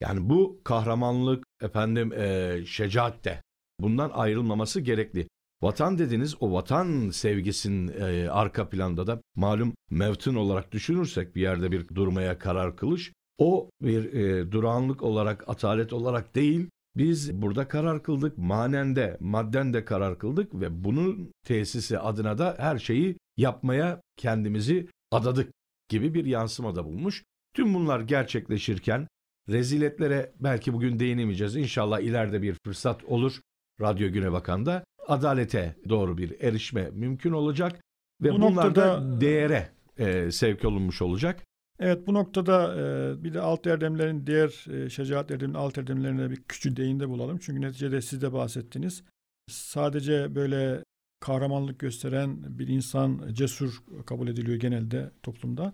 yani 0.00 0.28
bu 0.30 0.60
kahramanlık, 0.64 1.44
efendim 1.62 2.12
e, 2.12 2.58
şecaat 2.66 3.24
de 3.24 3.42
bundan 3.80 4.10
ayrılmaması 4.10 4.80
gerekli. 4.80 5.28
Vatan 5.62 5.98
dediniz 5.98 6.36
o 6.40 6.52
vatan 6.52 7.10
sevgisinin 7.10 7.88
e, 7.88 8.30
arka 8.30 8.68
planda 8.68 9.06
da 9.06 9.20
malum 9.34 9.74
mevtun 9.90 10.34
olarak 10.34 10.72
düşünürsek 10.72 11.36
bir 11.36 11.42
yerde 11.42 11.72
bir 11.72 11.88
durmaya 11.88 12.38
karar 12.38 12.76
kılış 12.76 13.12
o 13.38 13.70
bir 13.82 14.12
e, 14.12 14.52
durağanlık 14.52 15.02
olarak 15.02 15.48
atalet 15.48 15.92
olarak 15.92 16.34
değil 16.34 16.70
Biz 16.96 17.42
burada 17.42 17.68
karar 17.68 18.02
kıldık, 18.02 18.38
manen 18.38 18.96
de, 18.96 19.16
madden 19.20 19.74
de 19.74 19.84
karar 19.84 20.18
kıldık 20.18 20.54
ve 20.54 20.84
bunun 20.84 21.32
tesisi 21.44 21.98
adına 21.98 22.38
da 22.38 22.54
her 22.58 22.78
şeyi 22.78 23.16
yapmaya 23.36 24.00
kendimizi 24.16 24.88
adadık 25.10 25.52
gibi 25.88 26.14
bir 26.14 26.24
yansımada 26.24 26.84
bulmuş. 26.84 27.24
Tüm 27.54 27.74
bunlar 27.74 28.00
gerçekleşirken 28.00 29.08
reziletlere 29.48 30.32
belki 30.40 30.72
bugün 30.72 30.98
değinemeyeceğiz. 30.98 31.56
İnşallah 31.56 32.00
ileride 32.00 32.42
bir 32.42 32.56
fırsat 32.64 33.04
olur. 33.04 33.40
Radyo 33.80 34.12
Güne 34.12 34.32
Bakan'da 34.32 34.84
adalete 35.06 35.76
doğru 35.88 36.18
bir 36.18 36.40
erişme 36.40 36.90
mümkün 36.92 37.32
olacak 37.32 37.80
ve 38.22 38.32
Bu 38.32 38.40
bunlar 38.40 38.74
da 38.74 38.86
noktada- 38.98 39.20
değere 39.20 39.68
e, 39.98 40.30
sevk 40.30 40.64
olunmuş 40.64 41.02
olacak. 41.02 41.42
Evet 41.78 42.06
bu 42.06 42.14
noktada 42.14 42.74
e, 42.74 43.24
bir 43.24 43.34
de 43.34 43.40
alt 43.40 43.66
erdemlerin 43.66 44.26
diğer 44.26 44.66
e, 44.70 44.90
şecaat 44.90 45.30
erdeminin 45.30 45.58
alt 45.58 45.78
erdemlerine 45.78 46.30
bir 46.30 46.36
küçük 46.36 46.76
değinde 46.76 47.08
bulalım. 47.08 47.38
Çünkü 47.38 47.60
neticede 47.60 48.02
siz 48.02 48.22
de 48.22 48.32
bahsettiniz. 48.32 49.02
Sadece 49.50 50.34
böyle 50.34 50.84
kahramanlık 51.20 51.78
gösteren 51.78 52.58
bir 52.58 52.68
insan 52.68 53.28
cesur 53.32 53.82
kabul 54.06 54.28
ediliyor 54.28 54.60
genelde 54.60 55.10
toplumda. 55.22 55.72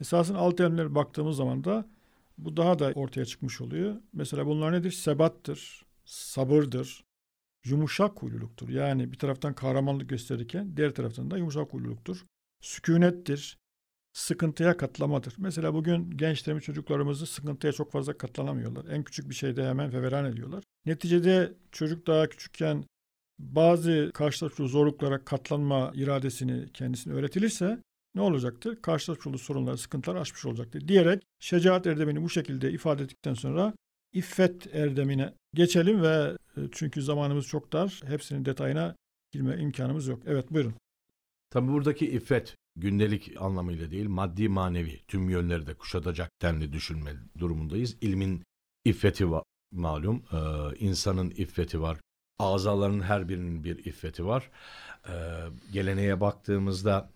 Esasında 0.00 0.38
alt 0.38 0.60
erdemlere 0.60 0.94
baktığımız 0.94 1.36
zaman 1.36 1.64
da 1.64 1.88
bu 2.38 2.56
daha 2.56 2.78
da 2.78 2.92
ortaya 2.94 3.24
çıkmış 3.24 3.60
oluyor. 3.60 3.96
Mesela 4.12 4.46
bunlar 4.46 4.72
nedir? 4.72 4.90
Sebattır, 4.90 5.82
sabırdır, 6.04 7.04
yumuşak 7.64 8.22
huyluluktur. 8.22 8.68
Yani 8.68 9.12
bir 9.12 9.18
taraftan 9.18 9.54
kahramanlık 9.54 10.08
gösterirken 10.08 10.76
diğer 10.76 10.94
taraftan 10.94 11.30
da 11.30 11.38
yumuşak 11.38 11.72
huyluluktur. 11.72 12.24
Sükunettir, 12.60 13.58
sıkıntıya 14.16 14.76
katlamadır. 14.76 15.34
Mesela 15.38 15.74
bugün 15.74 16.10
gençlerimiz 16.10 16.64
çocuklarımızı 16.64 17.26
sıkıntıya 17.26 17.72
çok 17.72 17.92
fazla 17.92 18.18
katlanamıyorlar. 18.18 18.84
En 18.84 19.02
küçük 19.04 19.30
bir 19.30 19.34
şeyde 19.34 19.68
hemen 19.68 19.90
feveran 19.90 20.24
ediyorlar. 20.24 20.64
Neticede 20.86 21.52
çocuk 21.72 22.06
daha 22.06 22.28
küçükken 22.28 22.84
bazı 23.38 24.10
karşılaştığı 24.14 24.68
zorluklara 24.68 25.24
katlanma 25.24 25.92
iradesini 25.94 26.72
kendisine 26.72 27.14
öğretilirse 27.14 27.78
ne 28.14 28.20
olacaktır? 28.20 28.82
Karşılaştığı 28.82 29.38
sorunları, 29.38 29.78
sıkıntılar 29.78 30.16
aşmış 30.16 30.46
olacaktır. 30.46 30.88
Diyerek 30.88 31.22
şecaat 31.40 31.86
erdemini 31.86 32.22
bu 32.22 32.30
şekilde 32.30 32.72
ifade 32.72 33.02
ettikten 33.02 33.34
sonra 33.34 33.74
iffet 34.12 34.74
erdemine 34.74 35.34
geçelim 35.54 36.02
ve 36.02 36.36
e, 36.56 36.60
çünkü 36.72 37.02
zamanımız 37.02 37.46
çok 37.46 37.72
dar. 37.72 38.00
Hepsinin 38.06 38.44
detayına 38.44 38.96
girme 39.32 39.56
imkanımız 39.58 40.06
yok. 40.06 40.22
Evet 40.26 40.50
buyurun. 40.50 40.74
Tabi 41.50 41.68
buradaki 41.68 42.06
iffet 42.06 42.56
gündelik 42.76 43.32
anlamıyla 43.40 43.90
değil 43.90 44.06
maddi 44.06 44.48
manevi 44.48 45.00
tüm 45.08 45.30
yönleri 45.30 45.66
de 45.66 45.74
kuşatacak 45.74 46.30
denli 46.42 46.72
düşünme 46.72 47.12
durumundayız. 47.38 47.96
İlmin 48.00 48.42
iffeti 48.84 49.30
var 49.30 49.42
malum 49.72 50.24
Ee, 50.32 50.76
insanın 50.78 51.30
iffeti 51.30 51.80
var. 51.80 51.98
Azaların 52.38 53.00
her 53.00 53.28
birinin 53.28 53.64
bir 53.64 53.84
iffeti 53.84 54.26
var. 54.26 54.50
Ee, 55.08 55.12
geleneğe 55.72 56.20
baktığımızda 56.20 57.10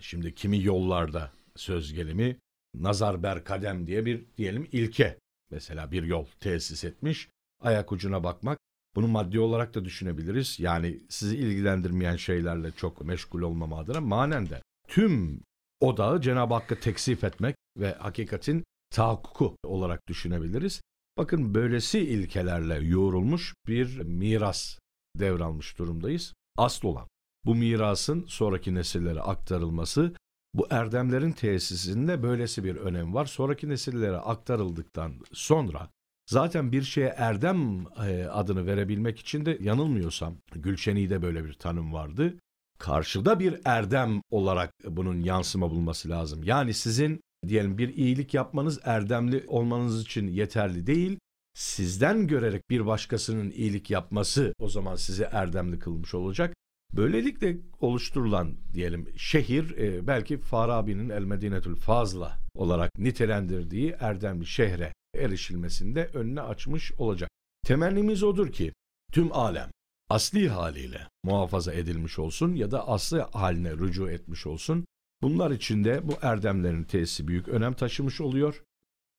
şimdi 0.00 0.34
kimi 0.34 0.62
yollarda 0.62 1.32
söz 1.56 1.92
gelimi 1.92 2.36
nazar 2.74 3.22
ber 3.22 3.44
kadem 3.44 3.86
diye 3.86 4.06
bir 4.06 4.24
diyelim 4.36 4.68
ilke 4.72 5.18
mesela 5.50 5.92
bir 5.92 6.02
yol 6.02 6.26
tesis 6.40 6.84
etmiş. 6.84 7.28
Ayak 7.60 7.92
ucuna 7.92 8.24
bakmak 8.24 8.58
bunu 8.94 9.08
maddi 9.08 9.40
olarak 9.40 9.74
da 9.74 9.84
düşünebiliriz. 9.84 10.60
Yani 10.60 11.00
sizi 11.08 11.36
ilgilendirmeyen 11.36 12.16
şeylerle 12.16 12.72
çok 12.72 13.00
meşgul 13.04 13.42
olmama 13.42 13.78
adına 13.78 14.00
manen 14.00 14.50
de 14.50 14.62
tüm 14.88 15.40
odağı 15.80 16.20
Cenab-ı 16.20 16.54
Hakk'a 16.54 16.74
teksif 16.74 17.24
etmek 17.24 17.56
ve 17.78 17.92
hakikatin 17.92 18.64
tahakkuku 18.90 19.56
olarak 19.64 20.08
düşünebiliriz. 20.08 20.80
Bakın 21.18 21.54
böylesi 21.54 21.98
ilkelerle 21.98 22.74
yoğrulmuş 22.74 23.54
bir 23.66 24.00
miras 24.00 24.78
devralmış 25.18 25.78
durumdayız. 25.78 26.34
Asıl 26.56 26.88
olan 26.88 27.08
bu 27.44 27.54
mirasın 27.54 28.24
sonraki 28.28 28.74
nesillere 28.74 29.20
aktarılması 29.20 30.12
bu 30.54 30.66
erdemlerin 30.70 31.32
tesisinde 31.32 32.22
böylesi 32.22 32.64
bir 32.64 32.76
önem 32.76 33.14
var. 33.14 33.26
Sonraki 33.26 33.68
nesillere 33.68 34.16
aktarıldıktan 34.16 35.14
sonra 35.32 35.90
Zaten 36.26 36.72
bir 36.72 36.82
şeye 36.82 37.14
erdem 37.16 37.86
e, 38.06 38.24
adını 38.24 38.66
verebilmek 38.66 39.18
için 39.18 39.46
de 39.46 39.58
yanılmıyorsam 39.60 40.36
Gülşeni'de 40.52 41.22
böyle 41.22 41.44
bir 41.44 41.52
tanım 41.52 41.92
vardı. 41.92 42.38
Karşıda 42.78 43.40
bir 43.40 43.60
erdem 43.64 44.22
olarak 44.30 44.70
bunun 44.88 45.20
yansıma 45.20 45.70
bulması 45.70 46.08
lazım. 46.08 46.44
Yani 46.44 46.74
sizin 46.74 47.20
diyelim 47.48 47.78
bir 47.78 47.96
iyilik 47.96 48.34
yapmanız 48.34 48.80
erdemli 48.84 49.44
olmanız 49.46 50.02
için 50.02 50.28
yeterli 50.28 50.86
değil. 50.86 51.18
Sizden 51.54 52.26
görerek 52.26 52.70
bir 52.70 52.86
başkasının 52.86 53.50
iyilik 53.50 53.90
yapması 53.90 54.54
o 54.58 54.68
zaman 54.68 54.96
sizi 54.96 55.22
erdemli 55.22 55.78
kılmış 55.78 56.14
olacak. 56.14 56.54
Böylelikle 56.96 57.56
oluşturulan 57.80 58.56
diyelim 58.74 59.08
şehir 59.16 59.78
e, 59.78 60.06
belki 60.06 60.38
Farabi'nin 60.38 61.08
El 61.08 61.22
Medinetül 61.22 61.76
Fazla 61.76 62.38
olarak 62.54 62.98
nitelendirdiği 62.98 63.96
erdemli 64.00 64.46
şehre 64.46 64.92
erişilmesinde 65.14 66.10
önüne 66.14 66.40
açmış 66.40 66.92
olacak. 66.92 67.30
Temennimiz 67.66 68.22
odur 68.22 68.52
ki 68.52 68.72
tüm 69.12 69.32
alem 69.32 69.70
asli 70.08 70.48
haliyle 70.48 71.08
muhafaza 71.24 71.72
edilmiş 71.72 72.18
olsun 72.18 72.54
ya 72.54 72.70
da 72.70 72.88
aslı 72.88 73.20
haline 73.20 73.70
rücu 73.70 74.10
etmiş 74.10 74.46
olsun. 74.46 74.86
Bunlar 75.22 75.50
içinde 75.50 76.08
bu 76.08 76.14
erdemlerin 76.22 76.84
tesisi 76.84 77.28
büyük 77.28 77.48
önem 77.48 77.74
taşımış 77.74 78.20
oluyor. 78.20 78.62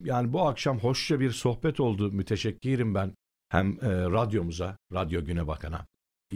Yani 0.04 0.34
bu 0.34 0.48
akşam 0.48 0.80
hoşça 0.80 1.20
bir 1.20 1.32
sohbet 1.32 1.80
oldu. 1.80 2.12
Müteşekkirim 2.12 2.96
ben 2.96 3.14
hem 3.50 3.72
e, 3.72 3.90
radyomuza, 3.92 4.78
Radyo 4.94 5.26
Güne 5.26 5.48
Bakan'a, 5.48 5.86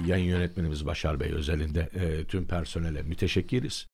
yayın 0.05 0.25
yönetmenimiz 0.25 0.85
Başar 0.85 1.19
Bey 1.19 1.31
özelinde 1.31 1.89
e, 1.93 2.27
tüm 2.27 2.47
personele 2.47 3.01
müteşekkiriz. 3.01 3.87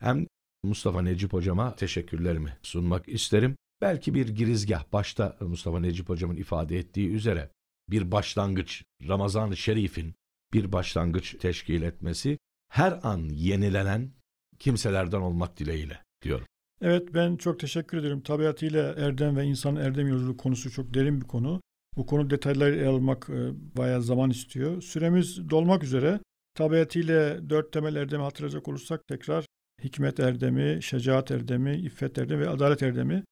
Hem 0.00 0.26
Mustafa 0.64 1.02
Necip 1.02 1.32
hocama 1.32 1.76
teşekkürlerimi 1.76 2.56
sunmak 2.62 3.08
isterim. 3.08 3.56
Belki 3.80 4.14
bir 4.14 4.28
girizgah 4.28 4.92
başta 4.92 5.36
Mustafa 5.40 5.80
Necip 5.80 6.08
hocamın 6.08 6.36
ifade 6.36 6.78
ettiği 6.78 7.08
üzere 7.08 7.50
bir 7.90 8.10
başlangıç 8.10 8.84
Ramazan-ı 9.08 9.56
Şerif'in 9.56 10.14
bir 10.52 10.72
başlangıç 10.72 11.36
teşkil 11.40 11.82
etmesi 11.82 12.38
her 12.68 13.00
an 13.02 13.18
yenilenen 13.18 14.12
kimselerden 14.58 15.20
olmak 15.20 15.58
dileğiyle 15.58 16.02
diyorum. 16.22 16.46
Evet 16.80 17.14
ben 17.14 17.36
çok 17.36 17.60
teşekkür 17.60 17.98
ederim. 17.98 18.20
Tabiatıyla 18.20 18.94
erdem 18.96 19.36
ve 19.36 19.44
insan 19.44 19.76
erdem 19.76 20.08
yolculuğu 20.08 20.36
konusu 20.36 20.70
çok 20.70 20.94
derin 20.94 21.20
bir 21.20 21.26
konu. 21.26 21.60
Bu 21.96 22.06
konu 22.06 22.30
detayları 22.30 22.76
ele 22.76 22.88
almak 22.88 23.30
e, 23.30 23.50
bayağı 23.76 24.02
zaman 24.02 24.30
istiyor. 24.30 24.82
Süremiz 24.82 25.50
dolmak 25.50 25.84
üzere. 25.84 26.20
Tabiatıyla 26.54 27.50
dört 27.50 27.72
temel 27.72 27.94
erdemi 27.94 28.22
hatırlayacak 28.22 28.68
olursak 28.68 29.06
tekrar 29.08 29.46
hikmet 29.84 30.20
erdemi, 30.20 30.82
şecaat 30.82 31.30
erdemi, 31.30 31.76
iffet 31.76 32.18
erdemi 32.18 32.40
ve 32.40 32.48
adalet 32.48 32.82
erdemi 32.82 33.22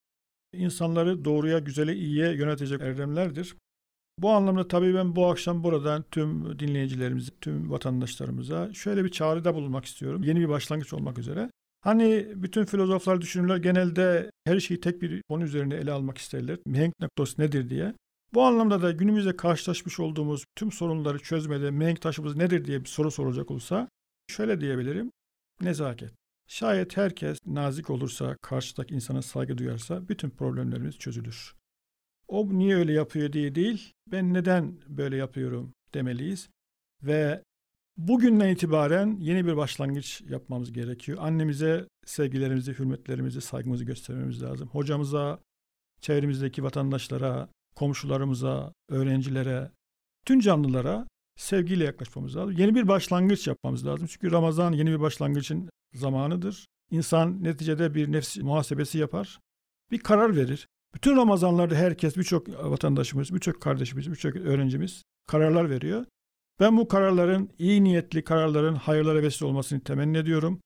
insanları 0.55 1.25
doğruya, 1.25 1.59
güzele, 1.59 1.95
iyiye 1.95 2.35
yönetecek 2.35 2.81
erdemlerdir. 2.81 3.57
Bu 4.19 4.31
anlamda 4.31 4.69
tabii 4.69 4.95
ben 4.95 5.17
bu 5.17 5.27
akşam 5.27 5.65
buradan 5.65 6.05
tüm 6.11 6.59
dinleyicilerimize, 6.59 7.31
tüm 7.41 7.71
vatandaşlarımıza 7.71 8.75
şöyle 8.75 9.05
bir 9.05 9.09
çağrıda 9.09 9.55
bulunmak 9.55 9.85
istiyorum. 9.85 10.23
Yeni 10.23 10.41
bir 10.41 10.49
başlangıç 10.49 10.93
olmak 10.93 11.19
üzere. 11.19 11.51
Hani 11.81 12.29
bütün 12.35 12.65
filozoflar, 12.65 13.21
düşünürler 13.21 13.57
genelde 13.57 14.31
her 14.45 14.61
şeyi 14.61 14.81
tek 14.81 15.03
bir 15.03 15.23
konu 15.29 15.45
üzerine 15.45 15.75
ele 15.75 15.93
almak 15.93 16.19
isterler. 16.19 16.59
Mihenk 16.67 16.95
noktası 17.01 17.43
nedir 17.43 17.71
diye. 17.71 17.95
Bu 18.35 18.43
anlamda 18.43 18.83
da 18.83 18.91
günümüzde 18.93 19.37
karşılaşmış 19.37 20.01
olduğumuz 20.01 20.45
tüm 20.57 20.73
sorunları 20.73 21.19
çözmede 21.19 21.71
mihenk 21.71 22.01
taşımız 22.01 22.37
nedir 22.37 22.65
diye 22.65 22.81
bir 22.81 22.89
soru 22.89 23.11
soracak 23.11 23.51
olsa 23.51 23.89
şöyle 24.29 24.61
diyebilirim. 24.61 25.11
Nezaket. 25.61 26.13
Şayet 26.49 26.97
herkes 26.97 27.39
nazik 27.47 27.91
olursa, 27.91 28.37
karşıdaki 28.43 28.95
insana 28.95 29.23
saygı 29.23 29.59
duyarsa 29.59 30.09
bütün 30.09 30.31
problemlerimiz 30.31 30.99
çözülür. 30.99 31.55
O 32.29 32.49
niye 32.59 32.77
öyle 32.77 32.93
yapıyor 32.93 33.33
diye 33.33 33.55
değil, 33.55 33.93
ben 34.07 34.35
neden 34.35 34.79
böyle 34.89 35.17
yapıyorum 35.17 35.75
demeliyiz. 35.95 36.49
Ve 37.03 37.43
bugünden 37.97 38.49
itibaren 38.49 39.17
yeni 39.21 39.47
bir 39.47 39.57
başlangıç 39.57 40.23
yapmamız 40.29 40.73
gerekiyor. 40.73 41.19
Annemize 41.21 41.89
sevgilerimizi, 42.07 42.73
hürmetlerimizi, 42.73 43.41
saygımızı 43.41 43.85
göstermemiz 43.85 44.43
lazım. 44.43 44.69
Hocamıza, 44.69 45.39
çevremizdeki 46.01 46.65
vatandaşlara, 46.65 47.49
komşularımıza, 47.77 48.73
öğrencilere, 48.89 49.71
tüm 50.27 50.41
canlılara 50.41 51.07
sevgiyle 51.37 51.85
yaklaşmamız 51.85 52.37
lazım. 52.37 52.55
Yeni 52.59 52.75
bir 52.75 52.89
başlangıç 52.89 53.47
yapmamız 53.47 53.87
lazım. 53.87 54.07
Çünkü 54.07 54.33
Ramazan 54.33 54.73
yeni 54.73 54.91
bir 54.91 55.01
başlangıcın 55.01 55.71
zamanıdır. 55.95 56.67
İnsan 56.91 57.45
neticede 57.45 57.95
bir 57.95 58.13
nefs 58.13 58.37
muhasebesi 58.37 58.99
yapar. 58.99 59.41
Bir 59.91 59.99
karar 59.99 60.37
verir. 60.37 60.67
Bütün 60.95 61.17
Ramazanlarda 61.17 61.75
herkes, 61.75 62.17
birçok 62.17 62.49
vatandaşımız, 62.49 63.35
birçok 63.35 63.61
kardeşimiz, 63.61 64.11
birçok 64.11 64.37
öğrencimiz 64.37 65.03
kararlar 65.27 65.71
veriyor. 65.71 66.05
Ben 66.61 66.77
bu 66.77 66.89
kararların 66.89 67.51
iyi 67.59 67.85
niyetli 67.85 68.25
kararların 68.25 68.75
hayırlara 68.75 69.23
vesile 69.23 69.47
olmasını 69.47 69.81
temenni 69.81 70.19
ediyorum. 70.19 70.61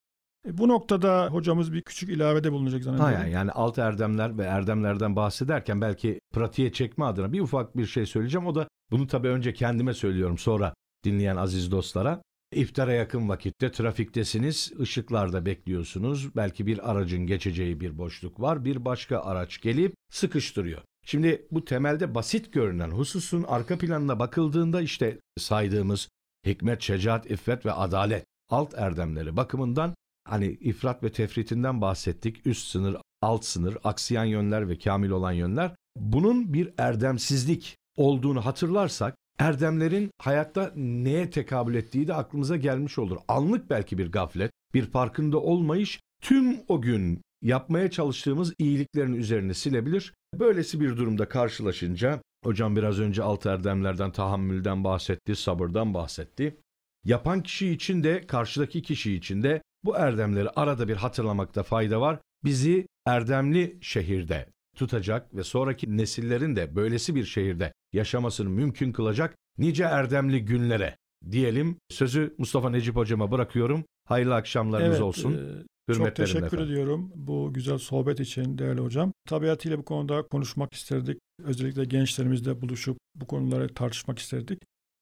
E, 0.49 0.59
bu 0.59 0.69
noktada 0.69 1.27
hocamız 1.27 1.73
bir 1.73 1.83
küçük 1.83 2.11
ilavede 2.11 2.53
bulunacak 2.53 2.83
zannediyorum. 2.83 3.15
Yani, 3.15 3.33
yani 3.33 3.51
alt 3.51 3.79
erdemler 3.79 4.39
ve 4.39 4.45
erdemlerden 4.45 5.17
bahsederken 5.17 5.81
belki 5.81 6.21
pratiğe 6.35 6.73
çekme 6.73 7.05
adına 7.05 7.33
bir 7.33 7.41
ufak 7.41 7.77
bir 7.77 7.87
şey 7.87 8.07
söyleyeceğim. 8.07 8.47
O 8.47 8.55
da 8.55 8.69
bunu 8.91 9.07
tabii 9.07 9.29
önce 9.29 9.53
kendime 9.53 9.95
söylüyorum 9.95 10.39
sonra 10.39 10.75
dinleyen 11.05 11.37
aziz 11.37 11.71
dostlara. 11.71 12.23
İftara 12.53 12.93
yakın 12.93 13.29
vakitte 13.29 13.73
trafiktesiniz, 13.73 14.73
ışıklarda 14.81 15.47
bekliyorsunuz. 15.47 16.37
Belki 16.37 16.67
bir 16.67 16.91
aracın 16.91 17.27
geçeceği 17.27 17.81
bir 17.81 17.99
boşluk 17.99 18.41
var. 18.41 18.65
Bir 18.65 18.85
başka 18.85 19.21
araç 19.21 19.61
gelip 19.61 19.95
sıkıştırıyor. 20.11 20.83
Şimdi 21.07 21.47
bu 21.51 21.65
temelde 21.65 22.15
basit 22.15 22.53
görünen 22.53 22.91
hususun 22.91 23.45
arka 23.49 23.79
planına 23.79 24.19
bakıldığında 24.19 24.81
işte 24.81 25.19
saydığımız 25.39 26.09
hikmet, 26.47 26.83
şecaat, 26.83 27.31
iffet 27.31 27.67
ve 27.67 27.73
adalet 27.73 28.25
alt 28.49 28.75
erdemleri 28.75 29.37
bakımından 29.37 29.95
hani 30.25 30.47
ifrat 30.47 31.03
ve 31.03 31.13
tefritinden 31.13 31.81
bahsettik. 31.81 32.47
Üst 32.47 32.67
sınır, 32.67 32.97
alt 33.23 33.45
sınır, 33.45 33.79
aksiyen 33.85 34.25
yönler 34.25 34.69
ve 34.69 34.79
kamil 34.79 35.11
olan 35.11 35.33
yönler. 35.33 35.75
Bunun 35.97 36.53
bir 36.53 36.73
erdemsizlik 36.79 37.77
olduğunu 37.97 38.47
hatırlarsak 38.47 39.17
erdemlerin 39.39 40.11
hayatta 40.19 40.73
neye 40.77 41.31
tekabül 41.31 41.75
ettiği 41.75 42.09
de 42.09 42.15
aklımıza 42.15 42.57
gelmiş 42.57 42.99
olur. 42.99 43.17
Anlık 43.29 43.71
belki 43.71 43.99
bir 43.99 44.13
gaflet, 44.13 44.53
bir 44.75 44.87
farkında 44.87 45.39
olmayış 45.39 46.01
tüm 46.23 46.61
o 46.69 46.83
gün 46.83 47.23
yapmaya 47.43 47.91
çalıştığımız 47.91 48.55
iyiliklerin 48.59 49.15
üzerine 49.15 49.55
silebilir. 49.55 50.15
Böylesi 50.35 50.81
bir 50.81 50.97
durumda 50.97 51.29
karşılaşınca 51.29 52.23
hocam 52.45 52.77
biraz 52.77 53.01
önce 53.01 53.23
alt 53.23 53.47
erdemlerden 53.47 54.13
tahammülden 54.13 54.85
bahsetti, 54.85 55.37
sabırdan 55.37 55.95
bahsetti. 55.95 56.57
Yapan 57.05 57.43
kişi 57.43 57.71
için 57.71 58.05
de 58.05 58.27
karşıdaki 58.27 58.83
kişi 58.83 59.15
için 59.15 59.43
de 59.43 59.63
bu 59.85 59.97
erdemleri 59.97 60.51
arada 60.51 60.89
bir 60.89 60.97
hatırlamakta 60.97 61.63
fayda 61.63 62.01
var. 62.01 62.19
Bizi 62.45 62.87
erdemli 63.07 63.79
şehirde 63.81 64.49
tutacak 64.77 65.35
ve 65.35 65.45
sonraki 65.45 65.97
nesillerin 65.97 66.57
de 66.57 66.77
böylesi 66.77 67.15
bir 67.15 67.25
şehirde 67.25 67.73
yaşamasını 67.93 68.49
mümkün 68.51 68.93
kılacak 68.93 69.37
nice 69.59 69.85
erdemli 69.85 70.45
günlere 70.45 70.97
diyelim. 71.31 71.77
Sözü 71.89 72.35
Mustafa 72.39 72.71
Necip 72.71 72.97
hocama 72.97 73.31
bırakıyorum. 73.31 73.85
Hayırlı 74.05 74.35
akşamlarınız 74.35 74.91
Evet, 74.91 75.01
olsun. 75.01 75.65
e, 75.89 75.95
çok 75.95 76.17
teşekkür 76.17 76.47
efendim. 76.47 76.65
ediyorum 76.65 77.13
bu 77.15 77.51
güzel 77.55 77.79
sohbet 77.79 78.21
için 78.21 78.59
değerli 78.59 78.81
hocam. 78.81 79.13
Tabiatıyla 79.29 79.79
bu 79.79 79.85
konuda 79.85 80.23
konuşmak 80.23 80.75
isterdik. 80.75 81.19
Özellikle 81.45 81.85
gençlerimizle 81.85 82.61
buluşup 82.63 82.99
bu 83.15 83.27
konuları 83.27 83.75
tartışmak 83.75 84.19
isterdik. 84.19 84.59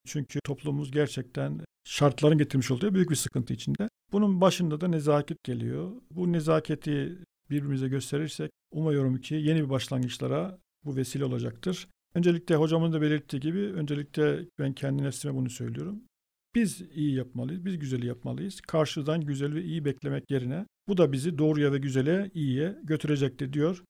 Çünkü 0.06 0.38
toplumumuz 0.44 0.90
gerçekten 0.90 1.60
şartların 1.84 2.38
getirmiş 2.38 2.70
olduğu 2.70 2.94
büyük 2.94 3.10
bir 3.10 3.16
sıkıntı 3.16 3.52
içinde. 3.54 3.88
Bunun 4.12 4.40
başında 4.40 4.80
da 4.80 4.88
nezaket 4.88 5.44
geliyor. 5.44 5.92
Bu 6.10 6.32
nezaketi 6.32 7.18
birbirimize 7.50 7.88
gösterirsek 7.88 8.50
umuyorum 8.72 9.16
ki 9.20 9.34
yeni 9.34 9.64
bir 9.64 9.70
başlangıçlara 9.70 10.58
bu 10.84 10.96
vesile 10.96 11.24
olacaktır. 11.24 11.88
Öncelikle 12.16 12.54
hocamın 12.54 12.92
da 12.92 13.00
belirttiği 13.00 13.40
gibi 13.40 13.58
öncelikle 13.58 14.38
ben 14.58 14.72
kendi 14.72 15.02
nefsime 15.02 15.34
bunu 15.34 15.50
söylüyorum. 15.50 16.02
Biz 16.54 16.82
iyi 16.94 17.14
yapmalıyız, 17.14 17.64
biz 17.64 17.78
güzeli 17.78 18.06
yapmalıyız. 18.06 18.60
Karşıdan 18.60 19.20
güzel 19.20 19.54
ve 19.54 19.62
iyi 19.62 19.84
beklemek 19.84 20.30
yerine 20.30 20.66
bu 20.88 20.96
da 20.96 21.12
bizi 21.12 21.38
doğruya 21.38 21.72
ve 21.72 21.78
güzele, 21.78 22.30
iyiye 22.34 22.78
götürecektir 22.82 23.52
diyor. 23.52 23.82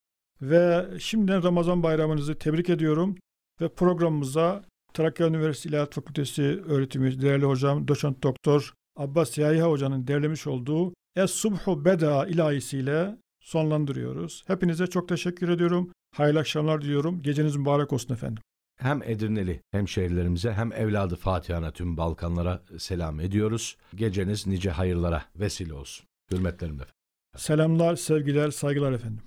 Ve 0.42 0.86
şimdiden 0.98 1.42
Ramazan 1.42 1.82
bayramınızı 1.82 2.38
tebrik 2.38 2.70
ediyorum 2.70 3.16
ve 3.60 3.68
programımıza 3.68 4.64
Trakya 4.94 5.26
Üniversitesi 5.26 5.68
İlahiyat 5.68 5.94
Fakültesi 5.94 6.42
öğretim 6.42 7.02
üyesi 7.02 7.22
değerli 7.22 7.44
hocam 7.44 7.88
doçent 7.88 8.22
doktor 8.22 8.72
Abbas 8.96 9.38
Yahya 9.38 9.70
hocanın 9.70 10.06
derlemiş 10.06 10.46
olduğu 10.46 10.94
Es-Subhu 11.16 11.84
Beda 11.84 12.26
ilahisiyle 12.26 13.16
sonlandırıyoruz. 13.40 14.44
Hepinize 14.46 14.86
çok 14.86 15.08
teşekkür 15.08 15.48
ediyorum. 15.48 15.92
Hayırlı 16.16 16.38
akşamlar 16.38 16.82
diliyorum. 16.82 17.22
Geceniz 17.22 17.56
mübarek 17.56 17.92
olsun 17.92 18.14
efendim. 18.14 18.42
Hem 18.76 19.02
Edirneli 19.02 19.60
hem 19.70 19.88
şehirlerimize 19.88 20.52
hem 20.52 20.72
evladı 20.72 21.16
Fatiha'na 21.16 21.70
tüm 21.70 21.96
Balkanlara 21.96 22.62
e, 22.74 22.78
selam 22.78 23.20
ediyoruz. 23.20 23.76
Geceniz 23.94 24.46
nice 24.46 24.70
hayırlara 24.70 25.22
vesile 25.36 25.74
olsun. 25.74 26.06
Hürmetlerimle 26.32 26.76
efendim. 26.82 26.94
Selamlar, 27.36 27.96
sevgiler, 27.96 28.50
saygılar 28.50 28.92
efendim. 28.92 29.22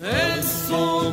Es 0.00 0.68
sol 0.68 1.12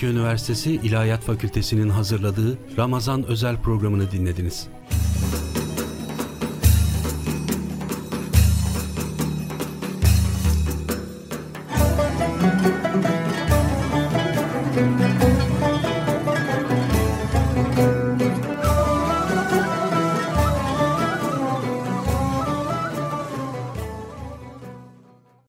Trakya 0.00 0.20
Üniversitesi 0.20 0.72
İlahiyat 0.72 1.24
Fakültesi'nin 1.24 1.88
hazırladığı 1.88 2.58
Ramazan 2.76 3.24
özel 3.24 3.56
programını 3.56 4.10
dinlediniz. 4.10 4.68